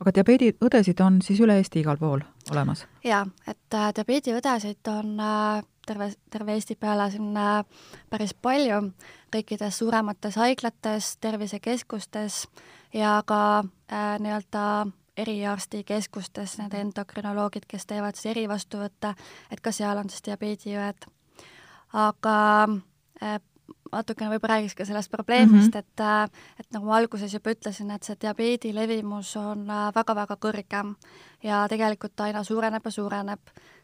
aga 0.00 0.14
diabeediõdesid 0.16 1.02
on 1.04 1.20
siis 1.22 1.40
üle 1.44 1.58
Eesti 1.60 1.84
igal 1.84 2.00
pool 2.00 2.24
olemas? 2.50 2.86
jaa, 3.04 3.26
et 3.46 3.76
äh, 3.76 3.92
diabeediõdesid 4.00 4.92
on 4.94 5.20
äh, 5.20 5.62
terve, 5.90 6.12
terve 6.30 6.54
Eesti 6.54 6.76
peale 6.78 7.10
siin 7.10 7.34
päris 8.10 8.34
palju, 8.34 8.80
kõikides 9.34 9.82
suuremates 9.82 10.38
haiglates, 10.38 11.16
tervisekeskustes 11.20 12.44
ja 12.94 13.18
ka 13.26 13.42
äh, 13.90 14.16
nii-öelda 14.22 14.64
eriarstikeskustes 15.20 16.56
need 16.62 16.74
endokrinoloogid, 16.78 17.66
kes 17.68 17.86
teevad 17.90 18.18
siis 18.18 18.30
erivastuvõtte, 18.34 19.14
et 19.50 19.60
ka 19.60 19.72
seal 19.74 19.98
on 20.00 20.10
siis 20.10 20.24
diabeediõed. 20.30 21.08
aga 21.92 22.36
äh, 23.22 23.40
natukene 23.92 24.30
võib-olla 24.30 24.56
räägiks 24.56 24.76
ka 24.78 24.84
sellest 24.86 25.10
probleemist 25.10 25.74
mm, 25.74 25.78
-hmm. 25.78 25.78
et, 25.78 26.00
äh, 26.00 26.44
et 26.60 26.66
nagu 26.72 26.86
ma 26.86 26.96
alguses 26.96 27.34
juba 27.34 27.50
ütlesin, 27.50 27.90
et 27.90 28.02
see 28.02 28.16
diabeedi 28.20 28.74
levimus 28.74 29.36
on 29.36 29.66
väga-väga 29.66 30.34
äh, 30.34 30.40
kõrge 30.40 30.84
ja 31.42 31.66
tegelikult 31.68 32.20
aina 32.20 32.44
suureneb 32.44 32.84
ja 32.84 32.90
suureneb. 32.90 33.40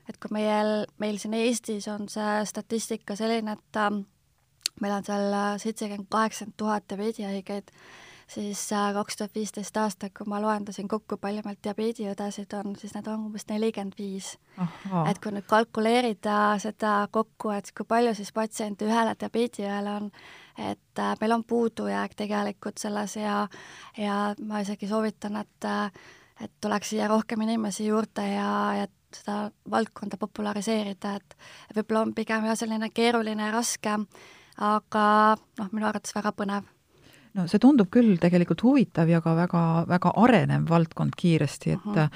Et 0.09 0.19
kui 0.23 0.33
meil, 0.33 0.87
meil 1.03 1.19
siin 1.19 1.35
Eestis 1.35 1.89
on 1.93 2.09
see 2.09 2.41
statistika 2.47 3.17
selline, 3.19 3.57
et 3.57 3.81
meil 4.81 4.99
on 4.99 5.07
seal 5.07 5.39
seitsekümmend, 5.63 6.11
kaheksakümmend 6.13 6.59
tuhat 6.61 6.89
diabeedihaigeid 6.91 7.73
siis 8.27 8.73
äh, 8.73 8.93
kaks 8.95 9.17
tuhat 9.17 9.35
viisteist 9.35 9.77
aastal, 9.77 10.11
kui 10.17 10.27
ma 10.29 10.41
loendasin 10.43 10.89
kokku, 10.89 11.19
palju 11.23 11.43
meil 11.45 11.59
diabeediõdesid 11.63 12.57
on, 12.59 12.75
siis 12.79 12.95
need 12.97 13.07
on 13.11 13.29
umbes 13.29 13.47
nelikümmend 13.51 13.95
viis. 13.99 14.35
et 15.11 15.21
kui 15.23 15.33
nüüd 15.35 15.47
kalkuleerida 15.51 16.57
seda 16.63 16.97
kokku, 17.13 17.53
et 17.55 17.71
kui 17.77 17.87
palju 17.89 18.15
siis 18.19 18.33
patsiente 18.33 18.89
ühele 18.89 19.15
diabeediõele 19.21 19.95
on, 20.01 20.11
et 20.59 21.03
äh, 21.03 21.15
meil 21.21 21.39
on 21.39 21.45
puudujääk 21.45 22.19
tegelikult 22.19 22.83
selles 22.83 23.17
ja, 23.17 23.47
ja 23.99 24.21
ma 24.43 24.63
isegi 24.65 24.89
soovitan, 24.91 25.43
et 25.45 25.73
et 26.37 26.53
tuleks 26.61 26.91
siia 26.93 27.07
rohkem 27.09 27.41
inimesi 27.41 27.87
juurde 27.87 28.21
ja, 28.29 28.49
ja 28.77 28.87
seda 29.21 29.51
valdkonda 29.71 30.17
populariseerida, 30.21 31.17
et 31.17 31.37
võib-olla 31.75 32.07
on 32.07 32.15
pigem 32.15 32.45
jah, 32.45 32.57
selline 32.59 32.91
keeruline 32.91 33.49
ja 33.49 33.53
raske, 33.53 33.99
aga 34.57 35.05
noh, 35.59 35.69
minu 35.73 35.87
arvates 35.87 36.15
väga 36.17 36.33
põnev 36.33 36.73
no 37.37 37.45
see 37.51 37.61
tundub 37.63 37.91
küll 37.93 38.17
tegelikult 38.21 38.65
huvitav 38.65 39.11
ja 39.11 39.21
ka 39.25 39.37
väga, 39.37 39.63
väga 39.91 40.13
arenev 40.25 40.67
valdkond 40.71 41.17
kiiresti, 41.19 41.77
et 41.77 41.87
uh 41.87 41.97
-huh. 41.97 42.11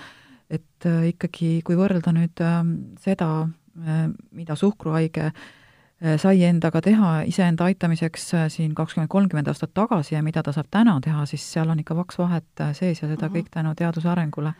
et 0.51 0.87
äh, 0.87 1.09
ikkagi, 1.15 1.63
kui 1.65 1.77
võrrelda 1.77 2.13
nüüd 2.13 2.41
äh, 2.41 2.61
seda, 2.99 3.49
äh, 3.87 4.11
mida 4.33 4.57
suhkruhaige 4.57 5.33
sai 6.17 6.45
endaga 6.49 6.81
teha 6.81 7.23
iseenda 7.29 7.65
aitamiseks 7.65 8.23
siin 8.49 8.75
kakskümmend, 8.75 9.09
kolmkümmend 9.13 9.49
aastat 9.49 9.75
tagasi 9.75 10.15
ja 10.15 10.23
mida 10.23 10.43
ta 10.43 10.53
saab 10.53 10.67
täna 10.71 10.95
teha, 11.05 11.27
siis 11.27 11.53
seal 11.53 11.69
on 11.69 11.79
ikka 11.79 11.97
vaks 11.97 12.19
vahet 12.19 12.63
sees 12.73 13.03
ja 13.03 13.09
seda 13.09 13.27
uh 13.27 13.33
-huh. 13.33 13.37
kõik 13.37 13.51
tänu 13.51 13.75
teaduse 13.75 14.09
arengule 14.09 14.55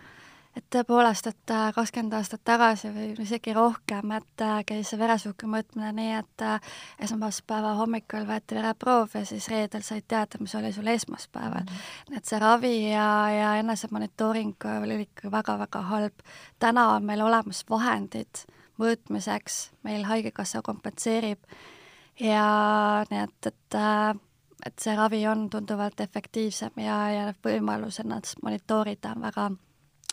et 0.57 0.65
tõepoolest, 0.75 1.29
et 1.31 1.53
äh, 1.55 1.69
kakskümmend 1.75 2.15
aastat 2.19 2.43
tagasi 2.45 2.91
või 2.95 3.11
isegi 3.23 3.53
rohkem, 3.55 4.15
et 4.17 4.45
äh, 4.45 4.61
käis 4.67 4.91
see 4.91 4.99
veresuhkru 4.99 5.49
mõõtmine 5.51 5.93
nii, 5.95 6.13
et 6.19 6.45
äh, 6.47 6.73
esmaspäeva 7.07 7.77
hommikul 7.79 8.27
võeti 8.29 8.59
vereproov 8.59 9.15
ja 9.15 9.25
siis 9.29 9.47
reedel 9.53 9.85
said 9.87 10.09
teada, 10.11 10.41
mis 10.43 10.55
oli 10.59 10.73
sul 10.75 10.91
esmaspäeval 10.91 11.63
mm. 11.63 11.75
-hmm. 11.75 12.17
et 12.19 12.25
see 12.25 12.39
ravi 12.43 12.75
ja, 12.91 13.09
ja 13.31 13.55
enesemonitooring 13.63 14.67
oli 14.83 15.01
ikka 15.07 15.31
väga-väga 15.31 15.83
halb. 15.93 16.27
täna 16.59 16.89
on 16.97 17.05
meil 17.05 17.23
olemas 17.23 17.65
vahendid 17.71 18.45
mõõtmiseks, 18.81 19.71
meil 19.83 20.05
Haigekassa 20.05 20.63
kompenseerib 20.63 21.39
ja 22.21 23.05
nii 23.11 23.23
et, 23.23 23.47
et 23.47 23.81
et 24.67 24.79
see 24.79 24.93
ravi 24.97 25.27
on 25.27 25.51
tunduvalt 25.51 26.01
efektiivsem 26.01 26.83
ja, 26.85 26.97
ja 27.11 27.35
võimalus 27.45 28.01
ennast 28.01 28.43
monitoorida 28.43 29.15
on 29.17 29.23
väga 29.23 29.51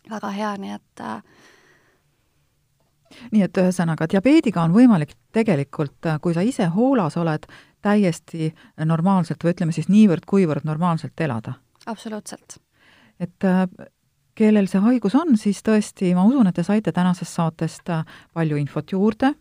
väga 0.09 0.31
hea, 0.35 0.53
nii 0.61 0.73
et 0.75 1.03
äh, 1.03 1.21
nii 3.31 3.43
et 3.45 3.57
ühesõnaga, 3.61 4.07
diabeediga 4.11 4.63
on 4.63 4.75
võimalik 4.75 5.15
tegelikult, 5.35 5.97
äh, 6.05 6.19
kui 6.21 6.35
sa 6.35 6.43
ise 6.45 6.69
hoolas 6.75 7.17
oled, 7.17 7.47
täiesti 7.85 8.49
normaalselt 8.89 9.43
või 9.43 9.53
ütleme 9.53 9.75
siis 9.75 9.89
niivõrd-kuivõrd 9.91 10.65
normaalselt 10.67 11.19
elada? 11.21 11.57
absoluutselt. 11.87 12.59
et 13.19 13.43
äh, 13.47 13.65
kellel 14.35 14.67
see 14.67 14.81
haigus 14.83 15.15
on, 15.15 15.37
siis 15.37 15.63
tõesti, 15.63 16.13
ma 16.15 16.25
usun, 16.27 16.47
et 16.47 16.55
te 16.55 16.63
saite 16.63 16.91
tänasest 16.91 17.33
saatest 17.33 17.89
palju 18.33 18.57
infot 18.57 18.91
juurde 18.91 19.31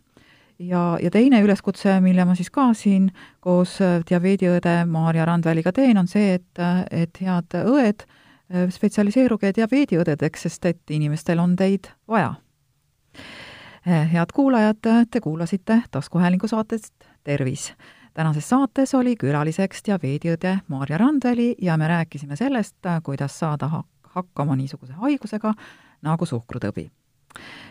ja, 0.59 0.97
ja 1.01 1.11
teine 1.11 1.41
üleskutse, 1.43 1.99
mille 2.01 2.25
ma 2.25 2.35
siis 2.35 2.49
ka 2.49 2.71
siin 2.73 3.11
koos 3.39 3.77
diabeediõde 4.09 4.79
Maarja 4.89 5.25
Randväliga 5.25 5.73
teen, 5.75 5.97
on 5.97 6.07
see, 6.07 6.39
et, 6.39 6.63
et 6.91 7.21
head 7.21 7.59
õed 7.65 8.07
Äh, 8.07 8.23
spetsialiseeruge 8.69 9.51
diabeediõdedeks, 9.55 10.47
sest 10.47 10.65
et 10.65 10.91
inimestel 10.91 11.39
on 11.39 11.55
teid 11.55 11.89
vaja. 12.07 12.35
Äh, 13.87 14.13
head 14.13 14.25
kuulajad, 14.33 15.07
te 15.11 15.21
kuulasite 15.21 15.81
taskuhäälingu 15.91 16.47
saatest 16.47 16.93
Tervis. 17.23 17.73
tänases 18.13 18.49
saates 18.49 18.95
oli 18.95 19.15
külaliseks 19.15 19.81
diabeediõde 19.85 20.59
Maarja 20.67 20.97
Randväli 20.97 21.55
ja 21.61 21.77
me 21.77 21.87
rääkisime 21.87 22.35
sellest, 22.35 22.75
kuidas 23.03 23.39
saada 23.39 23.69
hakkama 24.03 24.55
niisuguse 24.55 24.93
haigusega 24.93 25.53
nagu 26.01 26.25
suhkrutõbi. 26.25 26.91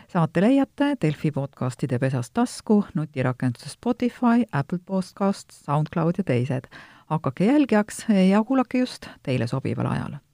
saate 0.07 0.41
leiate 0.41 0.95
Delfi 1.01 1.31
podcastide 1.31 1.99
pesast 1.99 2.33
tasku, 2.33 2.85
nutirakenduse 2.93 3.69
Spotify, 3.69 4.45
Apple 4.51 4.79
Podcast, 4.85 5.51
SoundCloud 5.51 6.13
ja 6.17 6.23
teised. 6.23 6.67
hakake 7.05 7.45
jälgijaks 7.45 8.05
ja 8.29 8.43
kuulake 8.43 8.77
just 8.77 9.07
teile 9.23 9.47
sobival 9.47 9.85
ajal 9.85 10.26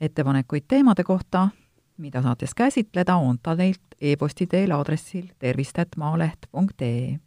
ettepanekuid 0.00 0.64
teemade 0.68 1.04
kohta, 1.04 1.48
mida 1.96 2.22
saates 2.22 2.54
käsitleda, 2.54 3.16
on 3.16 3.38
ta 3.42 3.56
teilt 3.56 3.80
e-posti 4.00 4.46
teel 4.46 4.70
aadressil 4.70 5.26
tervist.maaleht.ee. 5.38 7.18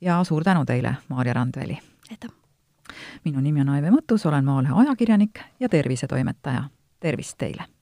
ja 0.00 0.24
suur 0.24 0.44
tänu 0.44 0.64
teile, 0.64 0.94
Maarja 1.08 1.32
Randveli! 1.34 1.78
aitäh! 2.10 2.30
minu 3.24 3.40
nimi 3.40 3.60
on 3.60 3.68
Aive 3.68 3.90
Mõttus, 3.90 4.26
olen 4.28 4.44
Maalehe 4.44 4.72
ajakirjanik 4.76 5.40
ja 5.60 5.68
tervisetoimetaja. 5.68 6.64
tervist 7.00 7.38
teile! 7.38 7.79